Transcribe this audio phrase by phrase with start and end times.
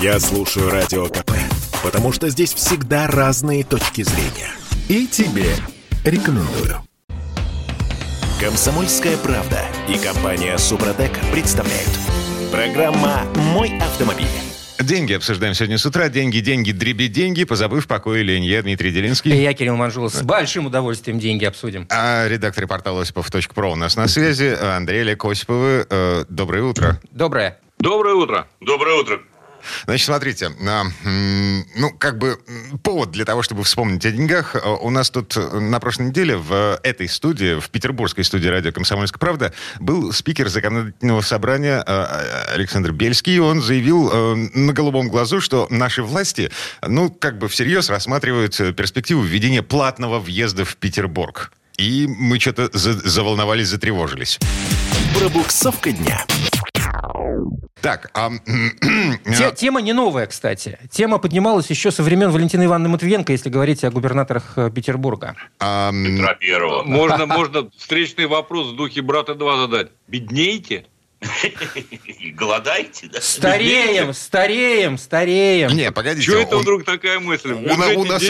[0.00, 1.32] Я слушаю Радио КП,
[1.82, 4.50] потому что здесь всегда разные точки зрения.
[4.88, 5.44] И тебе
[6.06, 6.80] рекомендую.
[8.40, 9.60] Комсомольская правда
[9.90, 11.90] и компания Супротек представляют.
[12.50, 14.24] Программа «Мой автомобиль».
[14.78, 16.08] Деньги обсуждаем сегодня с утра.
[16.08, 17.44] Деньги, деньги, дреби деньги.
[17.44, 18.44] Позабыв покой лень.
[18.44, 19.30] Я Дмитрий Делинский.
[19.32, 20.14] И я, Кирилл Манжулов.
[20.14, 21.86] С большим удовольствием деньги обсудим.
[21.90, 24.56] А редактор портала Осипов.про у нас на связи.
[24.58, 25.86] Андрей Олег Осиповы.
[25.90, 26.98] Э, доброе утро.
[27.10, 27.58] Доброе.
[27.78, 28.48] Доброе утро.
[28.60, 29.20] Доброе утро.
[29.84, 32.38] Значит, смотрите, а, ну, как бы
[32.82, 34.56] повод для того, чтобы вспомнить о деньгах.
[34.56, 39.18] А, у нас тут на прошлой неделе в этой студии, в петербургской студии радио «Комсомольская
[39.18, 43.36] правда», был спикер законодательного собрания Александр Бельский.
[43.36, 46.50] И он заявил на голубом глазу, что наши власти,
[46.86, 51.52] ну, как бы всерьез рассматривают перспективу введения платного въезда в Петербург.
[51.76, 54.38] И мы что-то заволновались, затревожились.
[55.18, 56.24] Пробуксовка дня.
[57.80, 58.30] Так, а...
[59.38, 60.78] Те, тема не новая, кстати.
[60.90, 65.34] Тема поднималась еще со времен Валентины Ивановны Матвиенко, если говорить о губернаторах э, Петербурга.
[65.58, 65.90] А...
[65.92, 66.82] Петра Первого.
[66.82, 69.88] Можно, можно встречный вопрос в духе брата 2 задать.
[70.08, 70.86] Беднеете?
[72.34, 73.20] Голодаете, да?
[73.20, 75.70] Стареем, стареем, стареем.
[75.70, 76.30] Не, погодите.
[76.30, 77.52] Что это вдруг такая мысль?
[77.52, 78.22] У, на, у, нас,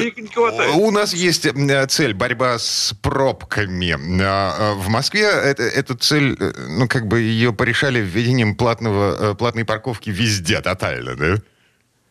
[0.75, 3.97] у нас есть э, цель борьба с пробками.
[4.23, 9.33] А, а, в Москве это, эту цель, э, ну, как бы ее порешали введением платного,
[9.33, 11.37] э, платной парковки везде, тотально, да?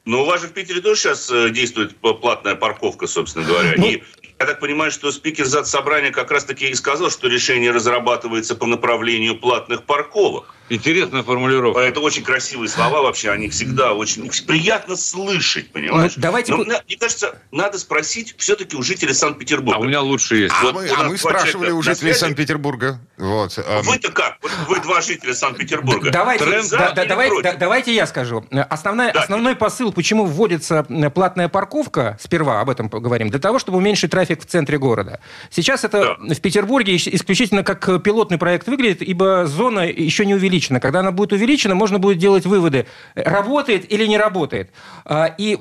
[0.06, 3.74] Ну, у вас же в Питере тоже сейчас действует платная парковка, собственно говоря.
[3.76, 4.02] Ну, и
[4.40, 8.66] я так понимаю, что спикер зад собрания как раз-таки и сказал, что решение разрабатывается по
[8.66, 10.56] направлению платных парковок.
[10.70, 11.82] Интересная формулировка.
[11.82, 16.14] Это очень красивые слова вообще, они всегда очень приятно слышать, понимаешь?
[16.16, 16.56] Ну, давайте...
[16.56, 19.78] Но, мне кажется, надо спросить все-таки у жителей Санкт-Петербурга.
[19.78, 20.54] А у меня лучше есть.
[20.58, 23.00] А, вот мы, а мы спрашивали у жителей Санкт-Петербурга.
[23.18, 23.58] Вот.
[23.58, 24.38] А вы-то как?
[24.42, 26.12] Вот вы два жителя Санкт-Петербурга.
[26.12, 28.46] Давайте, да, да, давайте, да, давайте я скажу.
[28.70, 29.22] Основная, да.
[29.22, 34.29] Основной посыл, почему вводится платная парковка, сперва об этом поговорим, для того, чтобы уменьшить трафик
[34.36, 35.20] в центре города.
[35.50, 36.34] Сейчас это да.
[36.34, 40.80] в Петербурге исключительно как пилотный проект выглядит, ибо зона еще не увеличена.
[40.80, 42.86] Когда она будет увеличена, можно будет делать выводы,
[43.16, 44.72] работает или не работает.
[45.06, 45.58] А, и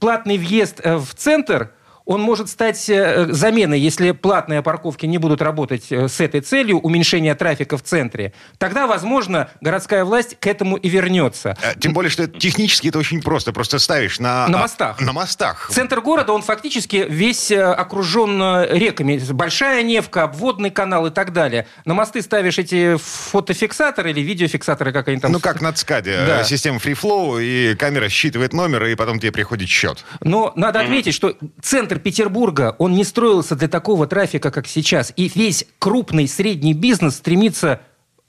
[0.00, 1.70] платный въезд э, в центр
[2.08, 6.78] он может стать э, заменой, если платные парковки не будут работать э, с этой целью,
[6.78, 8.32] уменьшения трафика в центре.
[8.56, 11.56] Тогда, возможно, городская власть к этому и вернется.
[11.78, 13.52] Тем более, что технически это очень просто.
[13.52, 14.48] Просто ставишь на...
[14.48, 15.00] На мостах.
[15.02, 15.68] На мостах.
[15.70, 19.20] Центр города, он фактически весь окружен реками.
[19.30, 21.66] Большая Невка, обводный канал и так далее.
[21.84, 25.30] На мосты ставишь эти фотофиксаторы или видеофиксаторы, как они там...
[25.30, 26.24] Ну, как на ЦКАДе.
[26.26, 26.44] Да.
[26.44, 30.06] Система FreeFlow, и камера считывает номер, и потом тебе приходит счет.
[30.22, 35.12] Но надо отметить, что центр центр Петербурга, он не строился для такого трафика, как сейчас.
[35.16, 37.80] И весь крупный средний бизнес стремится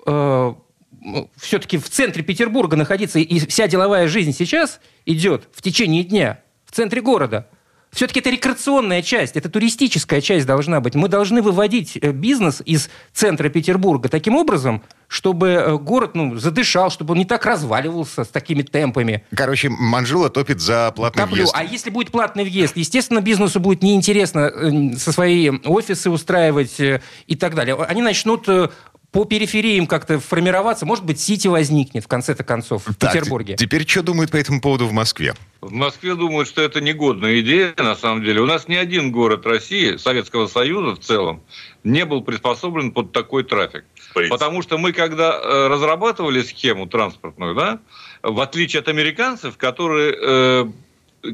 [0.06, 0.54] э,
[1.38, 3.20] все-таки в центре Петербурга находиться.
[3.20, 7.48] И вся деловая жизнь сейчас идет в течение дня в центре города.
[7.92, 10.96] Все-таки это рекреационная часть, это туристическая часть должна быть.
[10.96, 16.92] Мы должны выводить э, бизнес из центра Петербурга таким образом, чтобы э, город ну, задышал,
[16.92, 19.24] чтобы он не так разваливался с такими темпами.
[19.36, 21.38] Короче, Манжула топит за платный Топлю.
[21.38, 21.54] въезд.
[21.56, 27.36] А если будет платный въезд, естественно, бизнесу будет неинтересно э, со свои офисы устраивать и
[27.36, 27.76] так далее.
[27.76, 28.48] Они начнут
[29.12, 30.86] по перифериям как-то формироваться.
[30.86, 33.56] Может быть, Сити возникнет в конце-то концов в так, Петербурге.
[33.56, 35.34] Теперь что думают по этому поводу в Москве?
[35.62, 38.42] В Москве думают, что это негодная идея, на самом деле.
[38.42, 41.42] У нас ни один город России, Советского Союза в целом,
[41.84, 43.86] не был приспособлен под такой трафик.
[44.30, 47.80] Потому что мы, когда э, разрабатывали схему транспортную, да,
[48.22, 50.66] в отличие от американцев, которые э,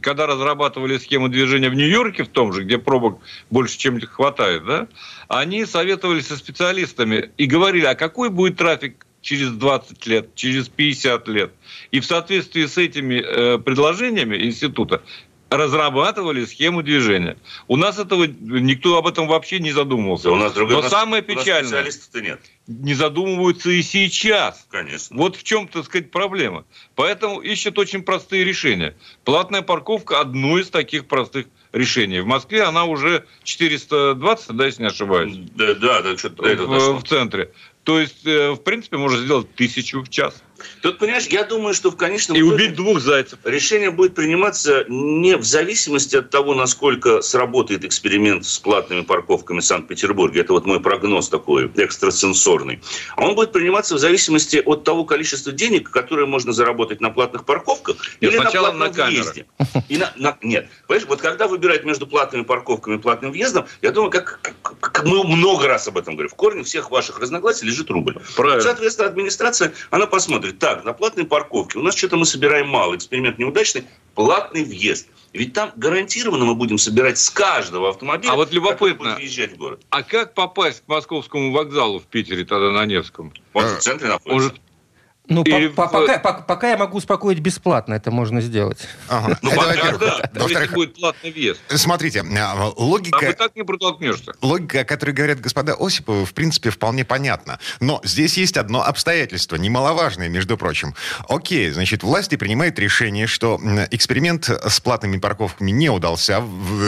[0.01, 3.19] когда разрабатывали схему движения в Нью-Йорке, в том же, где пробок
[3.50, 4.88] больше, чем хватает, да,
[5.28, 11.28] они советовались со специалистами и говорили, а какой будет трафик через 20 лет, через 50
[11.28, 11.51] лет.
[11.91, 15.01] И в соответствии с этими э, предложениями института
[15.50, 17.38] разрабатывали схему движения.
[17.67, 20.25] У нас этого никто об этом вообще не задумывался.
[20.25, 22.39] Да у нас другое, Но нас, самое печальное, специалистов нет.
[22.67, 24.66] Не задумываются и сейчас.
[24.69, 25.16] Конечно.
[25.17, 26.66] Вот в чем, так сказать, проблема.
[26.95, 28.96] Поэтому ищут очень простые решения.
[29.23, 32.22] Платная парковка одно из таких простых решений.
[32.22, 35.37] В Москве она уже 420, да, если не ошибаюсь.
[35.55, 37.52] Да, да, да что-то в, в центре.
[37.84, 40.41] То есть, э, в принципе, можно сделать тысячу в час.
[40.81, 43.40] Тут, понимаешь, я думаю, что в конечном И убить двух зайцев.
[43.43, 49.66] Решение будет приниматься не в зависимости от того, насколько сработает эксперимент с платными парковками в
[49.66, 50.41] Санкт-Петербурге.
[50.41, 52.81] Это вот мой прогноз такой, экстрасенсорный.
[53.16, 57.46] А он будет приниматься в зависимости от того количества денег, которые можно заработать на платных
[57.46, 59.46] парковках Нет, или на платном на въезде.
[59.90, 60.67] И на, на, нет.
[60.87, 65.05] Понимаешь, вот когда выбирают между платными парковками и платным въездом, я думаю, как, как, как
[65.05, 68.17] мы много раз об этом говорим, в корне всех ваших разногласий лежит рубль.
[68.35, 68.61] Правильно.
[68.61, 72.95] Соответственно, администрация, она посмотрит, смотрит, так, на платной парковке у нас что-то мы собираем мало,
[72.95, 75.07] эксперимент неудачный, платный въезд.
[75.33, 79.57] Ведь там гарантированно мы будем собирать с каждого автомобиля, а вот любопытно, будет въезжать в
[79.57, 79.81] город.
[79.89, 83.33] А как попасть к московскому вокзалу в Питере тогда на Невском?
[83.53, 84.51] Он в центре находится.
[84.51, 84.59] Он
[85.27, 85.67] ну, Или...
[85.69, 88.87] по, по, пока, по, пока я могу успокоить бесплатно, это можно сделать.
[89.07, 89.37] Ага.
[89.41, 89.99] Ну, это во-первых.
[89.99, 91.59] Да, во-вторых, будет платный въезд.
[91.69, 93.19] Смотрите, а, логика...
[93.19, 94.33] Там и так не протолкнешься.
[94.41, 97.59] Логика, о которой говорят господа Осиповы, в принципе, вполне понятна.
[97.79, 100.93] Но здесь есть одно обстоятельство, немаловажное, между прочим.
[101.28, 103.59] Окей, значит, власти принимают решение, что
[103.91, 106.43] эксперимент с платными парковками не удался,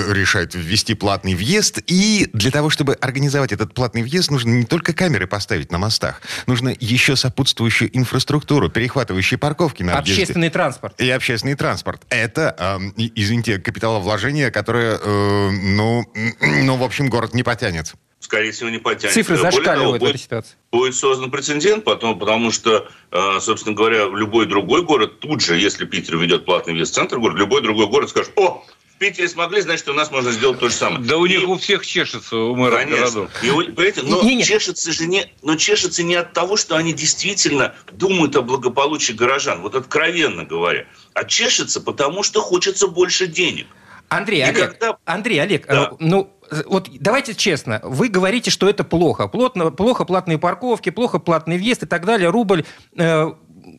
[0.10, 4.94] решают ввести платный въезд, и для того, чтобы организовать этот платный въезд, нужно не только
[4.94, 11.00] камеры поставить на мостах, нужно еще сопутствующую инфраструктуру инфраструктуру, перехватывающие парковки на Общественный транспорт.
[11.00, 12.02] И общественный транспорт.
[12.10, 16.06] Это, э, извините, капиталовложение, которое, э, ну,
[16.42, 19.14] ну, в общем, город не потянет скорее всего, не потянет.
[19.14, 20.56] Цифры зашкаливают в этой ситуации.
[20.72, 25.86] Будет создан прецедент, потом, потому что, э, собственно говоря, любой другой город тут же, если
[25.86, 28.66] Питер ведет платный вес в центр города, любой другой город скажет, о,
[28.98, 31.04] Питере смогли, значит, у нас можно сделать то же самое.
[31.04, 31.46] Да у них и...
[31.46, 33.30] у всех чешется, у мэра городов.
[33.44, 34.44] И, понимаете, но не, не.
[34.44, 39.62] чешется же не, но чешется не от того, что они действительно думают о благополучии горожан,
[39.62, 43.68] вот откровенно говоря, а чешется потому, что хочется больше денег.
[44.10, 44.98] Андрей, и Олег, когда...
[45.06, 45.92] Андрей, Олег, да.
[45.92, 46.34] Э, ну,
[46.66, 49.28] вот давайте честно, вы говорите, что это плохо.
[49.28, 52.30] Плотно, плохо платные парковки, плохо платный въезд и так далее.
[52.30, 52.64] Рубль
[52.96, 53.32] э,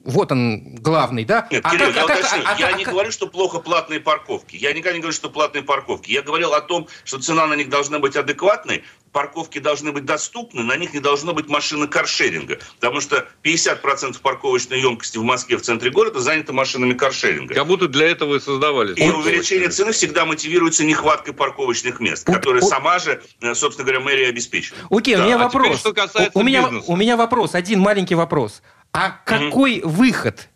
[0.09, 1.47] вот он главный, да?
[1.51, 3.59] Нет, а Кирилл, как, я, а, уточню, а, я а, не а, говорю, что плохо
[3.59, 4.57] платные парковки.
[4.57, 6.11] Я никогда не говорю, что платные парковки.
[6.11, 10.63] Я говорил о том, что цена на них должна быть адекватной, парковки должны быть доступны,
[10.63, 12.59] на них не должно быть машины каршеринга.
[12.77, 17.55] Потому что 50% парковочной емкости в Москве в центре города занято машинами каршеринга.
[17.55, 18.97] Как будто для этого и создавались.
[18.97, 24.29] И увеличение цены всегда мотивируется нехваткой парковочных мест, которые сама же, э, собственно говоря, мэрия
[24.29, 24.85] обеспечивает.
[24.91, 25.23] Окей, да.
[25.23, 25.67] у меня а вопрос.
[25.67, 28.63] Теперь, что касается у, у, меня, у меня вопрос, один маленький вопрос.
[28.99, 29.87] А какой mm-hmm.
[29.87, 30.49] выход?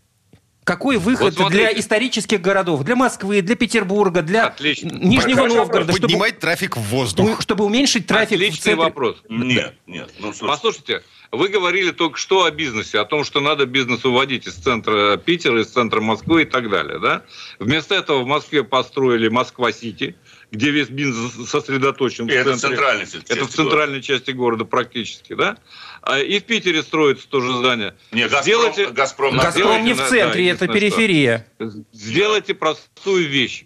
[0.65, 4.91] Какой выход вот для исторических городов, для Москвы, для Петербурга, для Отлично.
[4.91, 5.93] Нижнего Хорошо, Новгорода?
[5.93, 7.41] Чтобы, поднимать трафик в воздух.
[7.41, 8.85] Чтобы уменьшить трафик Отличный в центре...
[8.85, 9.23] вопрос.
[9.29, 10.11] Нет, нет.
[10.19, 14.55] Ну, Послушайте, вы говорили только что о бизнесе, о том, что надо бизнес уводить из
[14.55, 16.99] центра Питера, из центра Москвы и так далее.
[16.99, 17.23] Да?
[17.61, 20.17] Вместо этого в Москве построили Москва-Сити,
[20.53, 22.27] где весь бизнес сосредоточен.
[22.27, 22.79] И в это центре.
[22.79, 24.07] в части Это в центральной города.
[24.07, 25.57] части города практически, да?
[26.03, 27.95] А и в Питере строится тоже здание.
[28.13, 31.47] Не, Газпром, сделайте, Газпром, Газпром не в центре, да, это периферия.
[31.93, 33.65] Сделайте простую вещь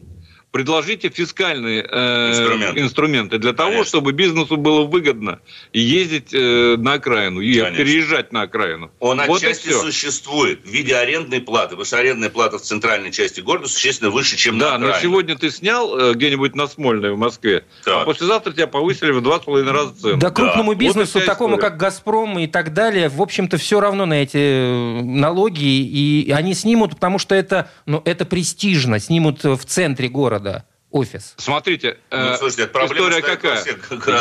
[0.56, 2.80] предложите фискальные э, инструменты.
[2.80, 3.88] инструменты для того, Конечно.
[3.88, 5.40] чтобы бизнесу было выгодно
[5.74, 7.76] ездить э, на окраину и Конечно.
[7.76, 8.90] переезжать на окраину.
[8.98, 13.42] Он вот отчасти существует в виде арендной платы, потому что арендная плата в центральной части
[13.42, 14.94] города существенно выше, чем да, на окраине.
[14.94, 18.02] но сегодня ты снял э, где-нибудь на Смольной в Москве, а так.
[18.02, 20.16] а послезавтра тебя повысили в два с половиной раза цену.
[20.16, 20.80] Да, крупному да.
[20.80, 21.70] бизнесу, вот такому история.
[21.70, 26.54] как «Газпром» и так далее, в общем-то, все равно на эти э, налоги, и они
[26.54, 30.45] снимут, потому что это, ну, это престижно, снимут в центре города
[30.90, 31.34] офис.
[31.36, 33.64] Смотрите, ну, э, слушайте, история какая?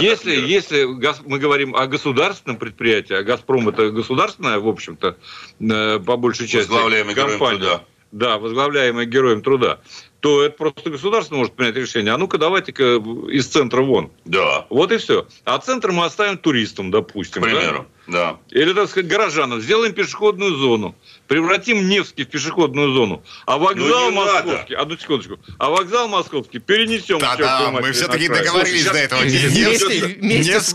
[0.02, 0.84] Если, если
[1.26, 5.18] мы говорим о государственном предприятии, а «Газпром» это государственная, в общем-то,
[5.60, 6.72] э, по большей части
[7.14, 7.82] компания.
[8.12, 9.82] Да, возглавляемая героем труда
[10.26, 12.12] то это просто государство может принять решение.
[12.12, 12.96] А ну-ка, давайте-ка
[13.30, 14.12] из центра вон.
[14.26, 14.66] Да.
[14.72, 15.28] Вот и все.
[15.44, 17.44] А центр мы оставим туристам, допустим.
[17.44, 18.40] К примеру, да.
[18.50, 18.60] да.
[18.60, 19.62] Или, так сказать, горожанам.
[19.62, 20.96] Сделаем пешеходную зону.
[21.28, 23.24] Превратим Невский в пешеходную зону.
[23.46, 24.74] А вокзал ну, московский...
[24.74, 24.82] Надо.
[24.82, 25.40] Одну секундочку.
[25.60, 27.20] А вокзал московский перенесем.
[27.20, 29.22] Да, да, мы все-таки договорились до этого.
[29.22, 30.72] Вместе, вместе с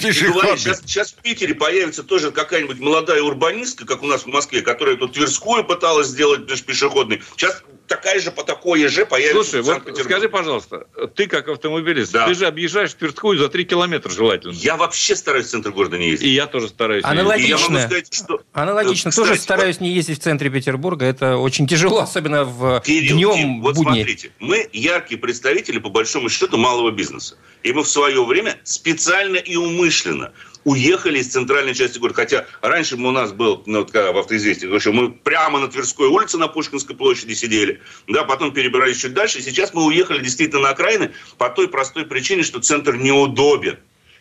[0.00, 4.96] Сейчас, сейчас в Питере появится тоже какая-нибудь молодая урбанистка, как у нас в Москве, которая
[4.96, 7.22] тут Тверскую пыталась сделать пешеходный.
[7.36, 12.28] Сейчас такая же по такое же появится Слушай, вот скажи, пожалуйста, ты как автомобилист, да.
[12.28, 14.52] ты же объезжаешь Тверскую за 3 километра желательно.
[14.52, 16.28] Я вообще стараюсь в центр города не ездить.
[16.28, 17.04] И я тоже стараюсь.
[17.04, 17.80] Аналогично.
[17.80, 18.42] Сказать, что...
[18.52, 19.10] Аналогично.
[19.10, 21.04] Кстати, тоже стараюсь не ездить в центре Петербурга.
[21.04, 23.94] Это очень тяжело, особенно в Кирилл, днем Кирилл, Вот будни.
[23.94, 27.36] смотрите, мы яркие представители, по большому счету, малого бизнеса.
[27.64, 30.32] И мы в свое время специально и умышленно
[30.64, 32.16] уехали из центральной части города.
[32.16, 36.48] Хотя раньше у нас был, ну, вот, в автоизвестии, мы прямо на Тверской улице на
[36.48, 41.48] Пушкинской площади сидели, да, потом перебрались чуть дальше, сейчас мы уехали действительно на окраины по
[41.48, 43.78] той простой причине, что центр неудобен.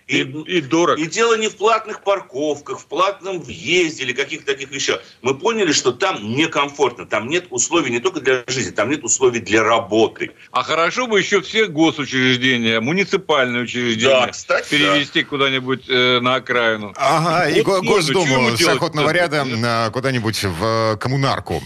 [0.09, 0.99] И, и, дорого.
[0.99, 5.01] И дело не в платных парковках, в платном въезде или каких-то таких вещах.
[5.21, 9.39] Мы поняли, что там некомфортно, там нет условий не только для жизни, там нет условий
[9.39, 10.31] для работы.
[10.51, 15.29] А хорошо бы еще все госучреждения, муниципальные учреждения да, кстати, перевести да.
[15.29, 16.91] куда-нибудь э, на окраину.
[16.97, 19.45] Ага, вот и го- Госдуму с охотного ряда
[19.93, 21.61] куда-нибудь в э, коммунарку.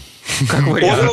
[0.50, 1.10] Как вариант.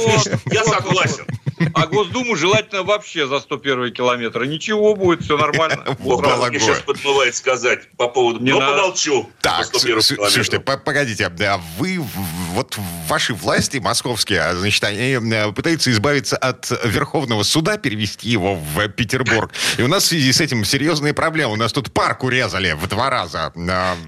[0.52, 1.26] Я согласен.
[1.74, 4.46] А Госдуму желательно вообще за 101 километр.
[4.46, 5.84] Ничего будет, все нормально.
[6.00, 8.40] Мне сейчас подмывает сказать по поводу...
[8.40, 9.30] Не помолчу.
[9.42, 11.26] Так, слушайте, погодите.
[11.26, 12.00] А вы,
[12.54, 12.78] вот
[13.08, 18.88] ваши власти московские, а, значит, они э, пытаются избавиться от Верховного суда, перевести его в
[18.90, 19.52] Петербург.
[19.78, 21.54] И у нас в связи с этим серьезные проблемы.
[21.54, 23.52] У нас тут парк урезали в два раза.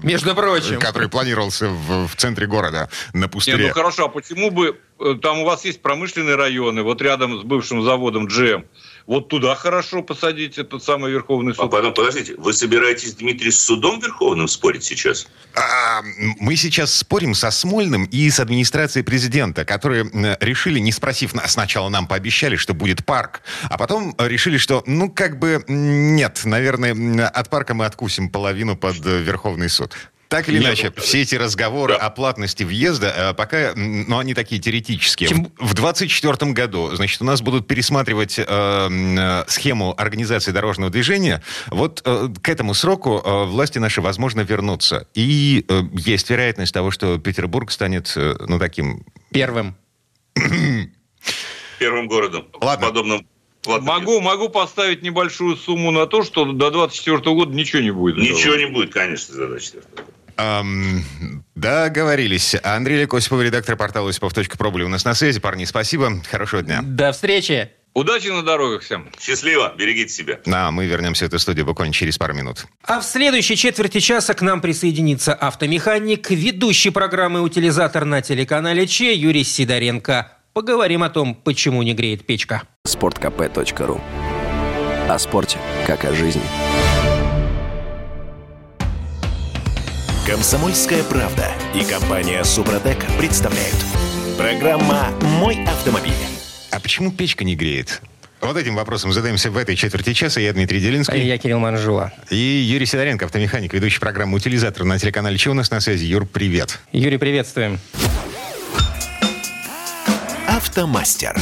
[0.02, 0.78] Между прочим.
[0.78, 3.58] Который планировался в, в центре города, на пустыре.
[3.58, 4.78] Нет, ну хорошо, а почему бы...
[5.00, 8.64] Э, там у вас есть промышленные районы, вот рядом с бывшим заводом GM.
[9.06, 11.64] Вот туда хорошо посадить этот самый Верховный суд.
[11.64, 15.26] А потом, подождите, вы собираетесь, Дмитрий, с судом Верховным спорить сейчас?
[15.54, 16.00] А,
[16.40, 20.10] мы сейчас спорим со Смольным и с администрацией президента, которые
[20.40, 25.10] решили, не спросив нас, сначала нам пообещали, что будет парк, а потом решили, что, ну,
[25.10, 29.94] как бы, нет, наверное, от парка мы откусим половину под э, Верховный суд.
[30.28, 32.06] Так или иначе, все эти разговоры да.
[32.06, 35.28] о платности въезда э, пока, ну, они такие теоретические.
[35.28, 35.44] Тем...
[35.58, 41.42] В 2024 году, значит, у нас будут пересматривать э, э, схему организации дорожного движения.
[41.68, 45.06] Вот э, к этому сроку э, власти наши, возможно, вернутся.
[45.14, 49.04] И э, есть вероятность того, что Петербург станет, э, ну, таким...
[49.30, 49.76] Первым.
[51.78, 52.46] Первым городом.
[52.60, 52.86] Ладно.
[52.88, 53.26] Подобным
[53.66, 58.16] Могу, могу поставить небольшую сумму на то, что до 2024 года ничего не будет.
[58.18, 60.14] Ничего не будет, конечно, до 2024 года.
[60.36, 61.04] Эм,
[61.54, 62.56] договорились.
[62.62, 65.40] Андрей Лекосипов, редактор портала осипов.пробли у нас на связи.
[65.40, 66.22] Парни, спасибо.
[66.28, 66.80] Хорошего дня.
[66.82, 67.70] До встречи.
[67.94, 69.08] Удачи на дорогах всем.
[69.20, 69.72] Счастливо.
[69.78, 70.40] Берегите себя.
[70.44, 72.66] Да, мы вернемся в эту студию буквально через пару минут.
[72.82, 79.14] А в следующей четверти часа к нам присоединится автомеханик, ведущий программы «Утилизатор» на телеканале Че
[79.14, 80.38] Юрий Сидоренко.
[80.54, 82.62] Поговорим о том, почему не греет печка.
[82.84, 84.00] Спорткп.ру
[85.08, 86.42] О спорте, как о жизни.
[90.24, 93.74] Комсомольская правда и компания Супротек представляют.
[94.38, 95.08] Программа
[95.40, 96.12] «Мой автомобиль».
[96.70, 98.00] А почему печка не греет?
[98.40, 100.40] Вот этим вопросом задаемся в этой четверти часа.
[100.40, 101.14] Я Дмитрий Делинский.
[101.14, 102.12] А я Кирилл Манжула.
[102.30, 106.04] И Юрий Сидоренко, автомеханик, ведущий программы «Утилизатор» на телеканале «Че у нас на связи».
[106.04, 106.78] Юр, привет.
[106.92, 107.80] Юрий, приветствуем.
[110.74, 111.40] Автомастер.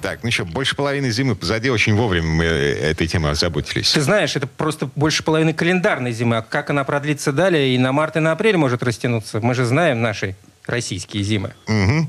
[0.00, 3.90] Так, ну что, больше половины зимы позади, очень вовремя мы э, этой темой озаботились.
[3.90, 6.36] Ты знаешь, это просто больше половины календарной зимы.
[6.36, 9.40] А как она продлится далее и на март, и на апрель может растянуться?
[9.40, 11.54] Мы же знаем наши российские зимы.
[11.66, 12.08] Угу.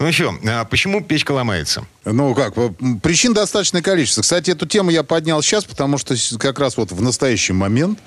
[0.00, 1.86] Ну еще, а почему печка ломается?
[2.04, 2.54] Ну как,
[3.04, 4.22] причин достаточное количество.
[4.22, 8.00] Кстати, эту тему я поднял сейчас, потому что как раз вот в настоящий момент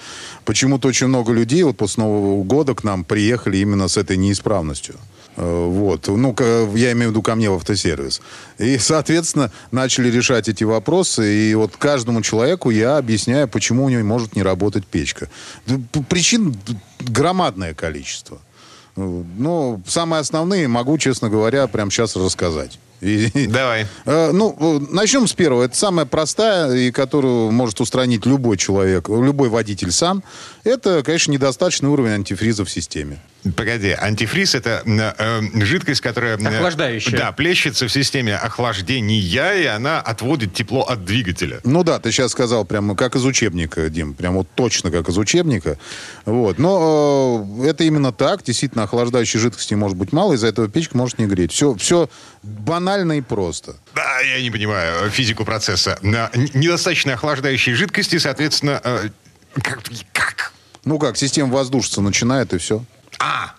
[0.44, 4.96] почему-то очень много людей вот после Нового года к нам приехали именно с этой неисправностью.
[5.40, 6.08] Э, вот.
[6.08, 6.36] Ну,
[6.76, 8.22] я имею в виду ко мне в автосервис.
[8.58, 11.34] И, соответственно, начали решать эти вопросы.
[11.34, 15.30] И вот каждому человеку я объясняю, почему у него может не работать печка.
[16.10, 16.56] Причин
[17.00, 18.40] громадное количество.
[18.98, 22.78] Э, но самые основные могу, честно говоря, прямо сейчас рассказать.
[23.02, 23.88] Давай.
[24.06, 25.64] Э, ну, начнем с первого.
[25.64, 30.24] Это самая простая, и которую может устранить любой человек, любой водитель сам.
[30.64, 33.20] Это, конечно, недостаточный уровень антифриза в системе.
[33.56, 36.38] Погоди, антифриз это э, жидкость, которая...
[36.38, 37.18] Э, Охлаждающая.
[37.18, 41.62] Да, плещется в системе охлаждения, и она отводит тепло от двигателя.
[41.64, 45.18] Ну да, ты сейчас сказал прямо как из учебника, Дим, прям вот точно как из
[45.18, 45.78] учебника.
[46.26, 46.60] Вот.
[46.60, 51.18] Но э, это именно так, действительно, охлаждающей жидкости может быть мало, из-за этого печка может
[51.18, 51.54] не греть.
[51.54, 52.10] Все, все
[52.44, 53.76] банально и просто.
[53.96, 55.98] Да, я не понимаю физику процесса.
[56.02, 58.82] Недостаточно охлаждающей жидкости, соответственно...
[58.84, 59.10] Э,
[59.62, 60.54] как, как?
[60.86, 62.84] Ну как, система воздушится начинает, и все.
[63.20, 63.54] А,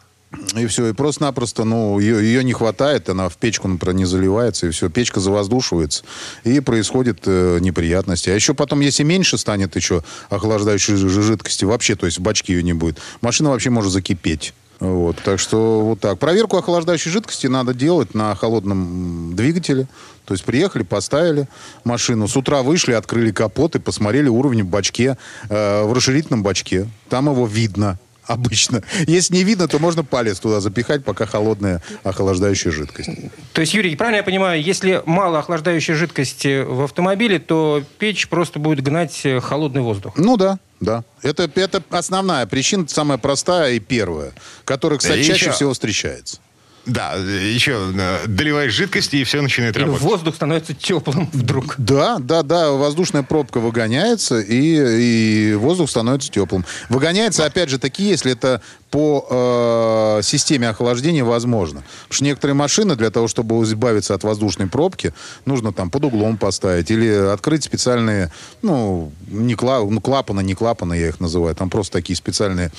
[0.57, 4.69] и все, и просто-напросто, ну, ее, ее не хватает, она в печку, например, не заливается,
[4.69, 6.05] и все, печка завоздушивается,
[6.45, 8.31] и происходят э, неприятности.
[8.31, 12.63] А еще потом, если меньше станет еще охлаждающей жидкости вообще, то есть в бачке ее
[12.63, 14.55] не будет, машина вообще может закипеть.
[14.81, 16.19] Вот, так что вот так.
[16.19, 19.87] Проверку охлаждающей жидкости надо делать на холодном двигателе.
[20.25, 21.49] То есть приехали, поставили
[21.85, 25.19] машину, с утра вышли, открыли капот и посмотрели уровень в бачке,
[25.51, 26.89] э, в расширительном бачке.
[27.11, 27.99] Там его видно
[28.31, 28.83] обычно.
[29.07, 33.11] Если не видно, то можно палец туда запихать, пока холодная охлаждающая жидкость.
[33.53, 38.59] То есть, Юрий, правильно я понимаю, если мало охлаждающей жидкости в автомобиле, то печь просто
[38.59, 40.15] будет гнать холодный воздух?
[40.17, 41.05] Ну да, да.
[41.23, 44.33] Это, это основная причина, самая простая и первая,
[44.65, 45.53] которая, кстати, чаще еще...
[45.53, 46.41] всего встречается.
[46.87, 50.03] Да, еще э, доливаешь жидкости, и все начинает работать.
[50.03, 51.75] воздух становится теплым вдруг.
[51.79, 56.65] Да, да, да, воздушная пробка выгоняется, и, и воздух становится теплым.
[56.89, 61.83] Выгоняется, опять же, таки, если это по э, системе охлаждения возможно.
[62.03, 66.37] Потому что некоторые машины для того, чтобы избавиться от воздушной пробки, нужно там под углом
[66.37, 68.33] поставить или открыть специальные,
[68.63, 72.73] ну, не кла, ну клапаны, не клапаны, я их называю, там просто такие специальные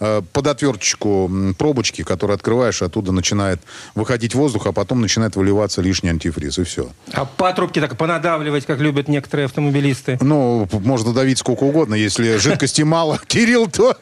[0.00, 3.60] э, под отверточку пробочки, которые открываешь, оттуда начинает
[3.94, 6.88] выходить воздух, а потом начинает выливаться лишний антифриз, и все.
[7.12, 10.18] А патрубки так понадавливать, как любят некоторые автомобилисты?
[10.22, 13.96] Ну, можно давить сколько угодно, если жидкости мало, Кирилл, то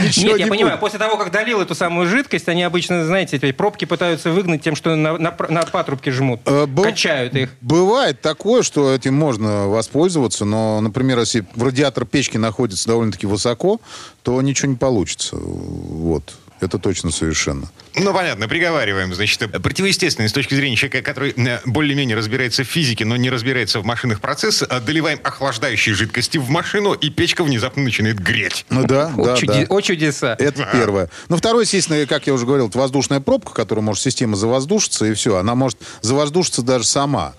[0.00, 3.84] ничего Нет, я понимаю, после того, как долил эту самую жидкость, они обычно, знаете, пробки
[3.84, 7.50] пытаются выгнать тем, что на, на, на патрубке жмут, э, качают их.
[7.60, 13.80] Бывает такое, что этим можно воспользоваться, но, например, если радиатор печки находится довольно-таки высоко,
[14.22, 15.36] то ничего не получится.
[15.36, 16.34] Вот.
[16.62, 17.68] Это точно совершенно.
[17.96, 19.12] Ну, понятно, приговариваем.
[19.14, 23.80] Значит, противоестественный с точки зрения человека, который э, более-менее разбирается в физике, но не разбирается
[23.80, 28.64] в машинных процессах, э, доливаем охлаждающие жидкости в машину, и печка внезапно начинает греть.
[28.70, 29.74] Ну да, да, чуди- да.
[29.74, 30.36] О чудеса.
[30.38, 31.08] Это первое.
[31.28, 35.14] Ну, второе, естественно, как я уже говорил, это воздушная пробка, которая может система завоздушиться, и
[35.14, 35.36] все.
[35.36, 37.34] Она может завоздушиться даже сама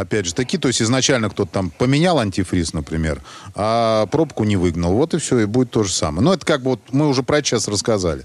[0.00, 3.20] опять же таки, то есть изначально кто-то там поменял антифриз, например,
[3.54, 4.94] а пробку не выгнал.
[4.94, 6.22] Вот и все, и будет то же самое.
[6.22, 8.24] Но это как бы вот мы уже про сейчас рассказали.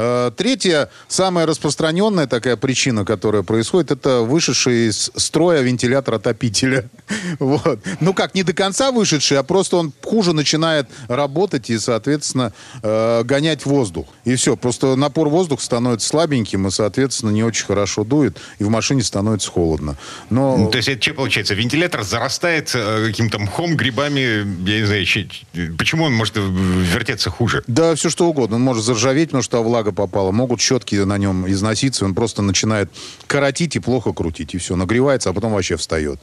[0.00, 6.88] Э, третья, самая распространенная такая причина, которая происходит, это вышедший из строя вентилятор отопителя.
[7.40, 7.80] Вот.
[8.00, 12.52] Ну как, не до конца вышедший, а просто он хуже начинает работать и, соответственно,
[12.82, 14.06] э, гонять воздух.
[14.24, 18.70] И все, просто напор воздуха становится слабеньким и, соответственно, не очень хорошо дует, и в
[18.70, 19.96] машине становится холодно.
[20.30, 20.56] Но...
[20.56, 21.54] Ну, то есть это что получается?
[21.54, 24.20] Вентилятор зарастает э, каким-то мхом, грибами,
[24.68, 25.04] я не знаю,
[25.76, 27.62] почему он может вертеться хуже?
[27.66, 28.56] Да, все что угодно.
[28.56, 30.30] Он может заржаветь, потому что влага попала.
[30.30, 32.90] Могут щетки на нем износиться, он просто начинает
[33.26, 36.20] коротить и плохо крутить, и все, нагревается, а потом вообще встает.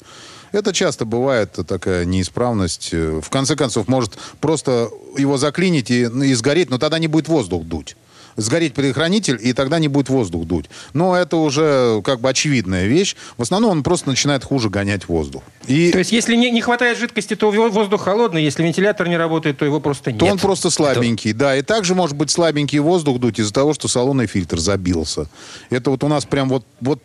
[0.52, 2.94] Это часто бывает такая неисправность.
[2.94, 7.64] В конце концов, может просто его заклинить и, и сгореть, но тогда не будет воздух
[7.64, 7.98] дуть
[8.36, 10.66] сгореть предохранитель, и тогда не будет воздух дуть.
[10.94, 13.16] Но это уже как бы очевидная вещь.
[13.38, 15.44] В основном он просто начинает хуже гонять воздух.
[15.68, 15.92] И...
[15.92, 19.66] То есть, если не, не хватает жидкости, то воздух холодный, если вентилятор не работает, то
[19.66, 20.20] его просто нет.
[20.20, 21.40] То он просто слабенький, это...
[21.40, 21.58] да.
[21.58, 25.28] И также может быть слабенький воздух дуть из-за того, что салонный фильтр забился.
[25.70, 27.02] Это вот у нас прям вот, вот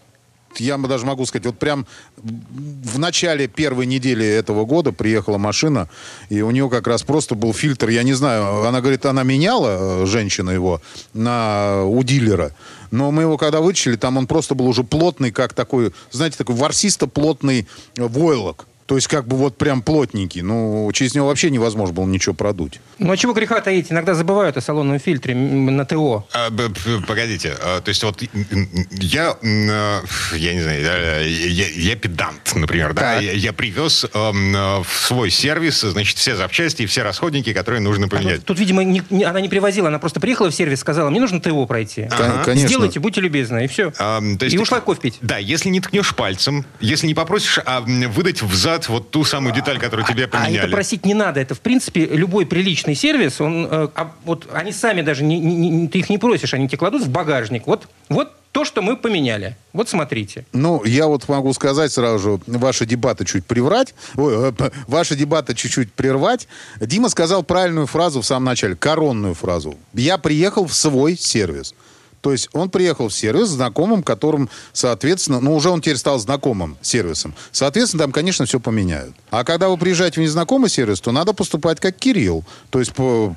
[0.57, 5.89] я даже могу сказать, вот прям в начале первой недели этого года приехала машина,
[6.29, 10.03] и у нее как раз просто был фильтр, я не знаю, она говорит, она меняла,
[10.03, 10.81] э, женщина его,
[11.15, 12.53] на, у дилера,
[12.91, 16.57] но мы его когда вытащили, там он просто был уже плотный, как такой, знаете, такой
[16.57, 17.67] ворсисто-плотный
[17.97, 18.67] войлок.
[18.91, 20.43] То есть как бы вот прям плотненький.
[20.43, 22.81] Ну, через него вообще невозможно было ничего продуть.
[22.99, 23.93] Ну, а чего греха таить?
[23.93, 26.27] Иногда забывают о салонном фильтре на ТО.
[26.33, 26.51] А,
[27.07, 27.55] погодите.
[27.63, 28.21] А, то есть вот
[28.91, 30.03] я, а,
[30.35, 33.21] я не знаю, я, я педант, например, да?
[33.21, 38.09] Я, я привез э, в свой сервис, значит, все запчасти и все расходники, которые нужно
[38.09, 38.39] поменять.
[38.39, 41.11] А тут, тут, видимо, не, не, она не привозила, она просто приехала в сервис, сказала,
[41.11, 42.09] мне нужно ТО пройти.
[42.11, 42.43] Ага.
[42.45, 42.67] Конечно.
[42.67, 43.93] Сделайте, будьте любезны, и все.
[44.01, 45.19] А, то есть, и ушла кофе пить.
[45.21, 49.55] Да, если не ткнешь пальцем, если не попросишь а, выдать взад назад вот ту самую
[49.55, 50.59] деталь, которую тебе поменяли.
[50.59, 51.41] А это просить не надо.
[51.41, 55.89] Это, в принципе, любой приличный сервис, он, э, а, вот они сами даже, не, не,
[55.89, 57.67] ты их не просишь, они тебе кладут в багажник.
[57.67, 59.57] Вот, вот то, что мы поменяли.
[59.73, 60.45] Вот смотрите.
[60.53, 65.55] Ну, я вот могу сказать сразу же, ваши дебаты чуть приврать, ой, э, ваши дебаты
[65.55, 66.49] чуть-чуть прервать.
[66.81, 69.77] Дима сказал правильную фразу в самом начале, коронную фразу.
[69.95, 71.75] Я приехал в свой сервис.
[72.21, 76.77] То есть он приехал в сервис знакомым, которым, соответственно, ну, уже он теперь стал знакомым
[76.83, 77.35] сервисом.
[77.51, 79.15] Соответственно, там, конечно, все поменяют.
[79.31, 82.45] А когда вы приезжаете в незнакомый сервис, то надо поступать как Кирилл.
[82.71, 82.93] То есть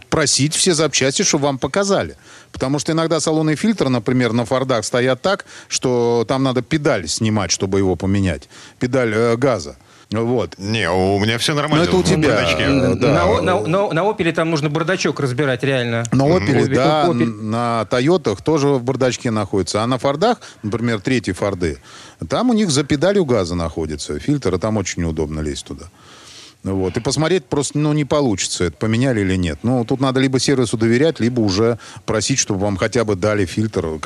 [0.10, 2.18] просить все запчасти, чтобы вам показали.
[2.52, 7.52] Потому что иногда салонный фильтр, например, на Фордах стоят так, что там надо педаль снимать,
[7.52, 8.50] чтобы его поменять.
[8.80, 9.78] Педаль э, газа.
[10.22, 10.56] Вот.
[10.58, 11.86] Не, у меня все нормально.
[11.86, 12.46] Но это у тебя.
[12.60, 13.26] Э, да.
[13.26, 16.04] На, на, на, на Опеле там нужно бардачок разбирать реально.
[16.12, 17.04] На Опеле, да.
[17.04, 17.30] Опель.
[17.30, 19.84] На Тойотах тоже в бардачке находится.
[19.84, 21.80] А на Фордах, например, третьи Форды,
[22.30, 25.86] там у них за педалью газа находится фильтр, а там очень неудобно лезть туда.
[26.64, 26.96] Вот.
[26.96, 29.60] И посмотреть просто ну, не получится, это поменяли или нет.
[29.64, 34.00] Ну, тут надо либо сервису доверять, либо уже просить, чтобы вам хотя бы дали фильтр,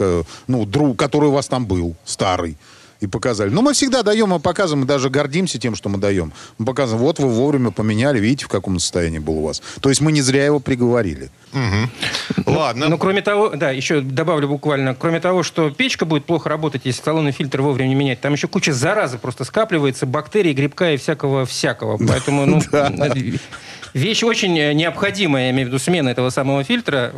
[0.48, 2.58] ну, друг, который у вас там был, старый
[3.00, 3.50] и показали.
[3.50, 6.34] Но мы всегда даем, мы показываем, мы даже гордимся тем, что мы даем.
[6.58, 9.62] Мы показываем, вот вы вовремя поменяли, видите, в каком состоянии был у вас.
[9.82, 11.30] То есть мы не зря его приговорили.
[11.54, 12.52] Угу.
[12.52, 12.86] Ладно.
[12.86, 16.82] Но, но кроме того, да, еще добавлю буквально, кроме того, что печка будет плохо работать,
[16.86, 20.98] если салонный фильтр вовремя не менять, там еще куча заразы просто скапливается, бактерий, грибка и
[20.98, 21.98] всякого-всякого.
[22.08, 22.62] Поэтому, ну,
[23.98, 27.14] Вещь очень э, необходимая, я имею в виду смена этого самого фильтра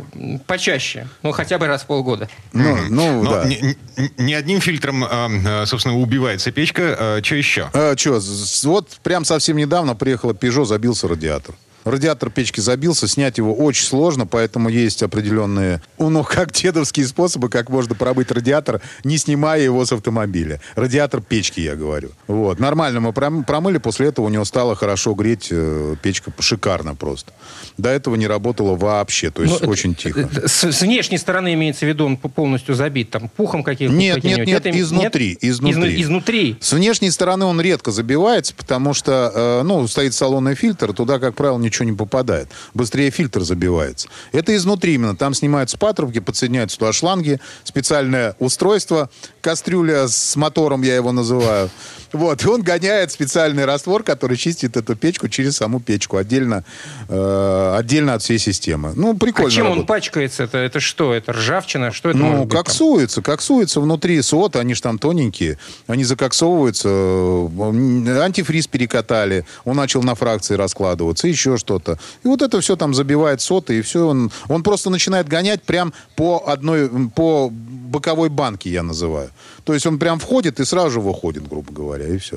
[0.46, 2.26] почаще, ну хотя бы раз в полгода.
[2.54, 3.44] Ну, ну Но да.
[3.44, 3.76] Не,
[4.16, 6.96] не одним фильтром, а, а, собственно, убивается печка.
[6.98, 7.68] А, что еще?
[7.74, 8.18] А, что,
[8.64, 11.54] вот прям совсем недавно приехала Peugeot, забился радиатор.
[11.84, 17.70] Радиатор печки забился, снять его очень сложно, поэтому есть определенные, ну, как дедовские способы, как
[17.70, 20.60] можно пробыть радиатор, не снимая его с автомобиля.
[20.74, 22.10] Радиатор печки, я говорю.
[22.26, 22.58] Вот.
[22.58, 27.32] Нормально мы промыли, после этого у него стало хорошо греть э, печка шикарно просто.
[27.78, 30.28] До этого не работало вообще, то есть Но ну, очень это, тихо.
[30.46, 33.96] С, с внешней стороны имеется в виду, он полностью забит, там, пухом каким-то?
[33.96, 35.38] Нет, нет, нет, это, изнутри, нет?
[35.40, 36.02] изнутри.
[36.02, 36.56] Изнутри?
[36.60, 41.34] С внешней стороны он редко забивается, потому что, э, ну, стоит салонный фильтр, туда, как
[41.34, 42.48] правило, не ничего не попадает.
[42.74, 44.08] Быстрее фильтр забивается.
[44.32, 45.16] Это изнутри именно.
[45.16, 51.70] Там снимаются патрубки, подсоединяются туда шланги, специальное устройство, кастрюля с мотором, я его называю.
[52.12, 56.64] Вот, и он гоняет специальный раствор, который чистит эту печку через саму печку, отдельно,
[57.08, 58.92] э, отдельно от всей системы.
[58.96, 59.48] Ну, прикольно.
[59.48, 59.82] А чем работает.
[59.82, 60.42] он пачкается?
[60.42, 61.14] Это, это что?
[61.14, 61.92] Это ржавчина?
[61.92, 69.46] Что это Ну, коксуется, коксуется внутри соты, они же там тоненькие, они закоксовываются, антифриз перекатали,
[69.64, 71.98] он начал на фракции раскладываться, еще что-то.
[72.24, 75.92] И вот это все там забивает соты, и все, он, он просто начинает гонять прям
[76.16, 79.30] по одной, по боковой банке, я называю.
[79.64, 82.36] То есть он прям входит и сразу же выходит, грубо говоря, и все.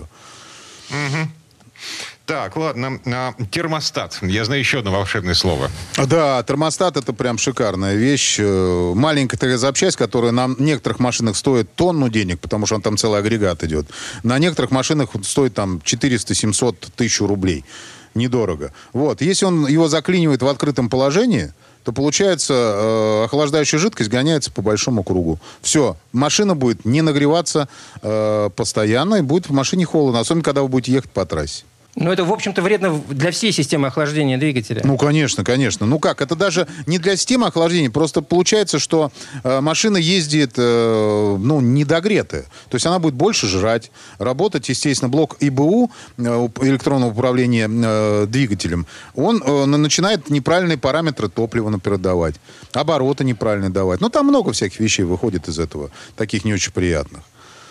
[0.89, 1.29] Угу.
[2.25, 3.01] Так, ладно.
[3.05, 4.19] А, термостат.
[4.21, 5.69] Я знаю еще одно волшебное слово.
[6.07, 8.37] Да, термостат это прям шикарная вещь.
[8.39, 12.95] Э, маленькая такая запчасть, которая на некоторых машинах стоит тонну денег, потому что он там
[12.95, 13.87] целый агрегат идет.
[14.23, 17.65] На некоторых машинах стоит там 400-700 тысяч рублей
[18.15, 18.71] недорого.
[18.93, 19.21] Вот.
[19.21, 25.03] Если он его заклинивает в открытом положении, то получается э, охлаждающая жидкость гоняется по большому
[25.03, 25.39] кругу.
[25.61, 27.67] Все, машина будет не нагреваться
[28.01, 31.65] э, постоянно, и будет в машине холодно, особенно когда вы будете ехать по трассе.
[31.95, 34.81] Но это, в общем-то, вредно для всей системы охлаждения двигателя.
[34.83, 35.85] Ну, конечно, конечно.
[35.85, 39.11] Ну как, это даже не для системы охлаждения, просто получается, что
[39.43, 42.43] э, машина ездит, э, ну, недогретая.
[42.69, 46.23] То есть она будет больше жрать, работать, естественно, блок ИБУ, э,
[46.61, 52.35] электронного управления э, двигателем, он э, начинает неправильные параметры топлива, например, давать,
[52.73, 54.01] обороты неправильно давать.
[54.01, 57.21] Ну, там много всяких вещей выходит из этого, таких не очень приятных.